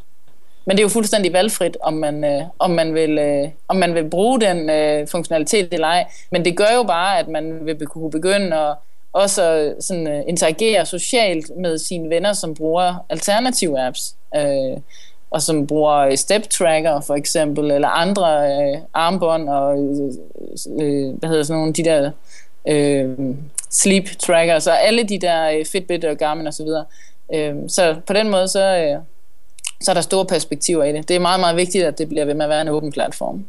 Men 0.65 0.77
det 0.77 0.81
er 0.81 0.85
jo 0.85 0.89
fuldstændig 0.89 1.33
valgfrit, 1.33 1.77
om 1.81 1.93
man, 1.93 2.23
øh, 2.23 2.41
om 2.59 2.71
man, 2.71 2.93
vil, 2.93 3.17
øh, 3.17 3.49
om 3.67 3.75
man 3.75 3.95
vil 3.95 4.09
bruge 4.09 4.41
den 4.41 4.69
øh, 4.69 5.07
funktionalitet 5.07 5.73
eller 5.73 5.87
ej. 5.87 6.05
Men 6.31 6.45
det 6.45 6.57
gør 6.57 6.75
jo 6.75 6.83
bare, 6.83 7.19
at 7.19 7.27
man 7.27 7.65
vil 7.65 7.87
kunne 7.87 8.11
begynde 8.11 8.55
at 8.57 8.75
også 9.13 9.53
øh, 9.53 9.81
sådan, 9.81 10.07
øh, 10.07 10.23
interagere 10.27 10.85
socialt 10.85 11.51
med 11.57 11.77
sine 11.77 12.09
venner, 12.09 12.33
som 12.33 12.53
bruger 12.55 13.05
alternative 13.09 13.79
apps. 13.79 14.15
Øh, 14.35 14.77
og 15.31 15.41
som 15.41 15.67
bruger 15.67 15.97
øh, 15.97 16.17
step 16.17 16.49
tracker 16.49 17.01
for 17.01 17.15
eksempel, 17.15 17.71
eller 17.71 17.87
andre 17.87 18.51
øh, 18.51 18.77
armbånd 18.93 19.49
og 19.49 19.77
øh, 19.77 20.11
øh 20.81 21.13
hvad 21.19 21.29
hedder 21.29 21.43
sådan 21.43 21.59
nogle 21.59 21.73
de 21.73 21.83
der 21.83 22.11
øh, 22.67 23.09
sleep 23.69 24.05
tracker, 24.19 24.59
så 24.59 24.71
alle 24.71 25.03
de 25.03 25.19
der 25.19 25.49
øh, 25.49 25.65
Fitbit 25.65 26.05
og 26.05 26.17
Garmin 26.17 26.47
osv. 26.47 26.65
Så, 26.65 26.83
øh, 27.33 27.55
så 27.67 27.95
på 28.07 28.13
den 28.13 28.29
måde, 28.29 28.47
så, 28.47 28.77
øh, 28.77 29.01
så 29.81 29.91
er 29.91 29.93
der 29.93 30.01
store 30.01 30.25
perspektiver 30.25 30.83
i 30.83 30.93
det. 30.93 31.07
Det 31.07 31.15
er 31.15 31.19
meget, 31.19 31.39
meget 31.39 31.55
vigtigt, 31.55 31.85
at 31.85 31.97
det 31.97 32.09
bliver 32.09 32.25
ved 32.25 32.33
med 32.33 32.45
at 32.45 32.49
være 32.49 32.61
en 32.61 32.69
åben 32.69 32.91
platform. 32.91 33.45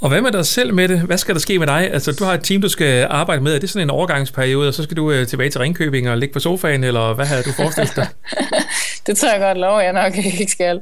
Og 0.00 0.08
hvad 0.08 0.20
med 0.20 0.32
dig 0.32 0.46
selv 0.46 0.74
med 0.74 0.88
det? 0.88 1.00
Hvad 1.00 1.18
skal 1.18 1.34
der 1.34 1.40
ske 1.40 1.58
med 1.58 1.66
dig? 1.66 1.92
Altså, 1.92 2.12
du 2.12 2.24
har 2.24 2.34
et 2.34 2.44
team, 2.44 2.62
du 2.62 2.68
skal 2.68 3.06
arbejde 3.10 3.42
med. 3.42 3.54
Er 3.54 3.58
det 3.58 3.70
sådan 3.70 3.86
en 3.86 3.90
overgangsperiode, 3.90 4.68
og 4.68 4.74
så 4.74 4.82
skal 4.82 4.96
du 4.96 5.10
øh, 5.10 5.26
tilbage 5.26 5.50
til 5.50 5.60
Ringkøbing 5.60 6.10
og 6.10 6.18
ligge 6.18 6.32
på 6.32 6.40
sofaen, 6.40 6.84
eller 6.84 7.14
hvad 7.14 7.26
har 7.26 7.42
du 7.42 7.52
forestillet 7.52 7.96
dig? 7.96 8.08
det 9.06 9.16
tror 9.16 9.30
jeg 9.30 9.40
godt 9.40 9.58
lov, 9.58 9.80
jeg 9.80 9.92
nok 9.92 10.16
ikke 10.16 10.46
skal. 10.52 10.80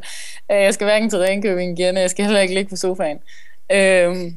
Øh, 0.52 0.62
jeg 0.62 0.74
skal 0.74 0.84
hverken 0.84 1.10
til 1.10 1.18
Ringkøbing 1.18 1.78
igen, 1.78 1.96
og 1.96 2.02
jeg 2.02 2.10
skal 2.10 2.24
heller 2.24 2.40
ikke 2.40 2.54
ligge 2.54 2.70
på 2.70 2.76
sofaen. 2.76 3.18
Øh, 3.72 4.32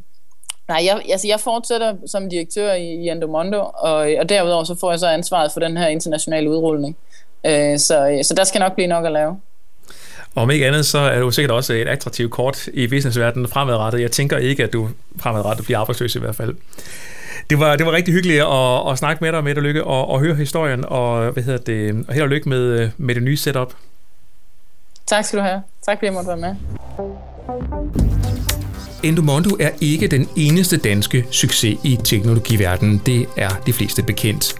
Nej, 0.69 0.81
jeg, 0.85 1.01
altså 1.11 1.27
jeg 1.27 1.39
fortsætter 1.39 1.93
som 2.07 2.29
direktør 2.29 2.73
i, 2.73 2.83
i 2.83 3.09
Endomondo, 3.09 3.59
og, 3.59 3.95
og 4.19 4.29
derudover 4.29 4.63
så 4.63 4.75
får 4.79 4.91
jeg 4.91 4.99
så 4.99 5.07
ansvaret 5.07 5.51
for 5.51 5.59
den 5.59 5.77
her 5.77 5.87
internationale 5.87 6.49
udrulning. 6.49 6.97
Øh, 7.45 7.79
så, 7.79 8.19
så 8.23 8.33
der 8.37 8.43
skal 8.43 8.59
nok 8.59 8.73
blive 8.73 8.87
nok 8.87 9.05
at 9.05 9.11
lave. 9.11 9.39
Og 10.35 10.43
om 10.43 10.51
ikke 10.51 10.67
andet, 10.67 10.85
så 10.85 10.99
er 10.99 11.19
du 11.19 11.31
sikkert 11.31 11.51
også 11.51 11.73
et 11.73 11.87
attraktivt 11.87 12.31
kort 12.31 12.67
i 12.67 12.87
businessverdenen 12.87 13.47
fremadrettet. 13.47 14.01
Jeg 14.01 14.11
tænker 14.11 14.37
ikke, 14.37 14.63
at 14.63 14.73
du 14.73 14.89
fremadrettet 15.19 15.65
bliver 15.65 15.79
arbejdsløs 15.79 16.15
i 16.15 16.19
hvert 16.19 16.35
fald. 16.35 16.55
Det 17.49 17.59
var, 17.59 17.75
det 17.75 17.85
var 17.85 17.91
rigtig 17.91 18.13
hyggeligt 18.13 18.41
at, 18.41 18.91
at 18.91 18.97
snakke 18.97 19.23
med 19.23 19.31
dig, 19.31 19.43
med 19.43 19.55
dig 19.55 19.63
Lykke, 19.63 19.83
og, 19.83 20.09
og 20.09 20.19
høre 20.19 20.35
historien, 20.35 20.85
og, 20.87 21.31
hvad 21.31 21.43
hedder 21.43 21.59
det, 21.59 22.05
og 22.07 22.13
held 22.13 22.23
og 22.23 22.29
lykke 22.29 22.49
med, 22.49 22.89
med 22.97 23.15
det 23.15 23.23
nye 23.23 23.37
setup. 23.37 23.73
Tak 25.07 25.25
skal 25.25 25.39
du 25.39 25.43
have. 25.43 25.61
Tak 25.85 25.97
fordi 25.97 26.05
jeg 26.05 26.13
måtte 26.13 26.27
være 26.27 26.37
med. 26.37 26.55
Endomondo 29.03 29.57
er 29.59 29.69
ikke 29.81 30.07
den 30.07 30.27
eneste 30.35 30.77
danske 30.77 31.25
succes 31.31 31.79
i 31.83 31.99
teknologiverdenen, 32.03 33.01
det 33.05 33.25
er 33.37 33.49
de 33.65 33.73
fleste 33.73 34.03
bekendt. 34.03 34.55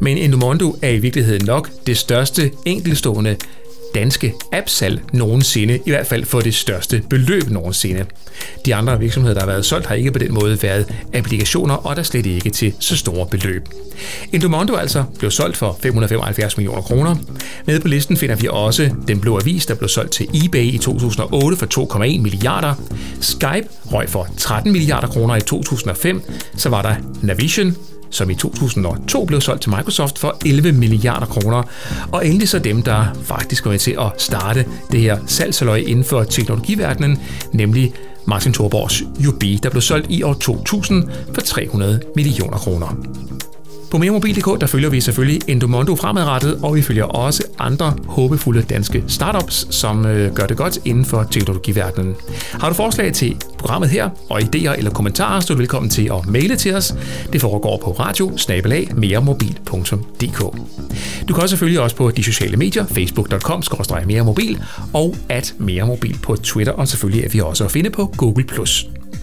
Men 0.00 0.18
Endomondo 0.18 0.76
er 0.82 0.88
i 0.88 0.98
virkeligheden 0.98 1.46
nok 1.46 1.70
det 1.86 1.96
største 1.96 2.52
enkelstående 2.64 3.36
danske 3.94 4.34
appsalg 4.52 5.00
nogensinde, 5.12 5.78
i 5.86 5.90
hvert 5.90 6.06
fald 6.06 6.24
for 6.24 6.40
det 6.40 6.54
største 6.54 7.02
beløb 7.10 7.50
nogensinde. 7.50 8.04
De 8.66 8.74
andre 8.74 8.98
virksomheder, 8.98 9.34
der 9.34 9.40
har 9.40 9.46
været 9.46 9.64
solgt, 9.64 9.86
har 9.86 9.94
ikke 9.94 10.12
på 10.12 10.18
den 10.18 10.34
måde 10.34 10.62
været 10.62 10.92
applikationer, 11.14 11.74
og 11.74 11.96
der 11.96 12.02
slet 12.02 12.26
ikke 12.26 12.50
til 12.50 12.74
så 12.80 12.96
store 12.96 13.26
beløb. 13.26 13.68
Endomondo 14.32 14.74
altså 14.74 15.04
blev 15.18 15.30
solgt 15.30 15.56
for 15.56 15.78
575 15.82 16.56
millioner 16.56 16.82
kroner. 16.82 17.16
Med 17.66 17.80
på 17.80 17.88
listen 17.88 18.16
finder 18.16 18.36
vi 18.36 18.48
også 18.50 18.90
Den 19.08 19.20
Blå 19.20 19.38
Avis, 19.38 19.66
der 19.66 19.74
blev 19.74 19.88
solgt 19.88 20.12
til 20.12 20.44
eBay 20.44 20.64
i 20.64 20.78
2008 20.78 21.56
for 21.56 21.96
2,1 21.96 21.98
milliarder. 21.98 22.74
Skype 23.20 23.68
røg 23.92 24.08
for 24.08 24.28
13 24.36 24.72
milliarder 24.72 25.08
kroner 25.08 25.36
i 25.36 25.40
2005. 25.40 26.22
Så 26.56 26.68
var 26.68 26.82
der 26.82 26.94
Navision, 27.22 27.76
som 28.10 28.30
i 28.30 28.34
2002 28.34 29.24
blev 29.24 29.40
solgt 29.40 29.62
til 29.62 29.70
Microsoft 29.70 30.18
for 30.18 30.36
11 30.46 30.72
milliarder 30.72 31.26
kroner. 31.26 31.62
Og 32.12 32.26
endelig 32.26 32.48
så 32.48 32.58
dem, 32.58 32.82
der 32.82 33.04
faktisk 33.22 33.64
var 33.64 33.70
med 33.70 33.78
til 33.78 33.96
at 34.00 34.12
starte 34.18 34.66
det 34.92 35.00
her 35.00 35.18
salgsaløj 35.26 35.76
inden 35.76 36.04
for 36.04 36.24
teknologiverdenen, 36.24 37.18
nemlig 37.52 37.92
Martin 38.24 38.52
Thorborgs 38.52 39.02
UB, 39.28 39.42
der 39.62 39.70
blev 39.70 39.82
solgt 39.82 40.06
i 40.10 40.22
år 40.22 40.34
2000 40.34 41.08
for 41.34 41.40
300 41.40 42.00
millioner 42.16 42.58
kroner. 42.58 42.96
På 43.90 43.98
meremobil.dk 43.98 44.60
der 44.60 44.66
følger 44.66 44.90
vi 44.90 45.00
selvfølgelig 45.00 45.40
Endomondo 45.48 45.96
fremadrettet, 45.96 46.58
og 46.62 46.74
vi 46.74 46.82
følger 46.82 47.04
også 47.04 47.42
andre 47.58 47.96
håbefulde 48.06 48.62
danske 48.62 49.04
startups, 49.08 49.66
som 49.74 50.06
øh, 50.06 50.34
gør 50.34 50.46
det 50.46 50.56
godt 50.56 50.78
inden 50.84 51.04
for 51.04 51.22
teknologiverdenen. 51.30 52.14
Har 52.52 52.68
du 52.68 52.74
forslag 52.74 53.12
til 53.12 53.36
programmet 53.58 53.90
her, 53.90 54.10
og 54.28 54.40
idéer 54.40 54.78
eller 54.78 54.90
kommentarer, 54.90 55.40
så 55.40 55.52
er 55.52 55.54
du 55.54 55.58
velkommen 55.58 55.90
til 55.90 56.10
at 56.12 56.26
maile 56.26 56.56
til 56.56 56.74
os. 56.74 56.94
Det 57.32 57.40
foregår 57.40 57.80
på 57.84 57.90
radio 57.92 58.30
meremobil.dk. 58.94 60.40
Du 61.28 61.34
kan 61.34 61.42
også 61.42 61.56
følge 61.56 61.80
os 61.80 61.94
på 61.94 62.10
de 62.10 62.22
sociale 62.24 62.56
medier, 62.56 62.86
facebook.com 62.86 63.62
meremobil 64.06 64.62
og 64.92 65.16
at 65.28 65.54
meremobil 65.58 66.18
på 66.22 66.36
Twitter, 66.36 66.72
og 66.72 66.88
selvfølgelig 66.88 67.24
er 67.24 67.28
vi 67.28 67.40
også 67.40 67.64
at 67.64 67.70
finde 67.70 67.90
på 67.90 68.14
Google+. 68.16 68.44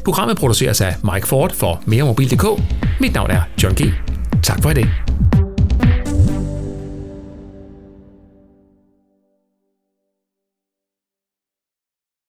Programmet 0.05 0.37
produceres 0.37 0.81
af 0.81 0.95
Mike 1.13 1.27
Ford 1.27 1.53
for 1.53 1.81
meremobil.dk. 1.85 2.63
Mit 2.99 3.13
navn 3.13 3.31
er 3.31 3.41
John 3.63 3.75
G. 3.75 4.16
Tak 4.41 4.61
for 4.61 4.69
i 4.69 4.73
dag. 4.73 5.26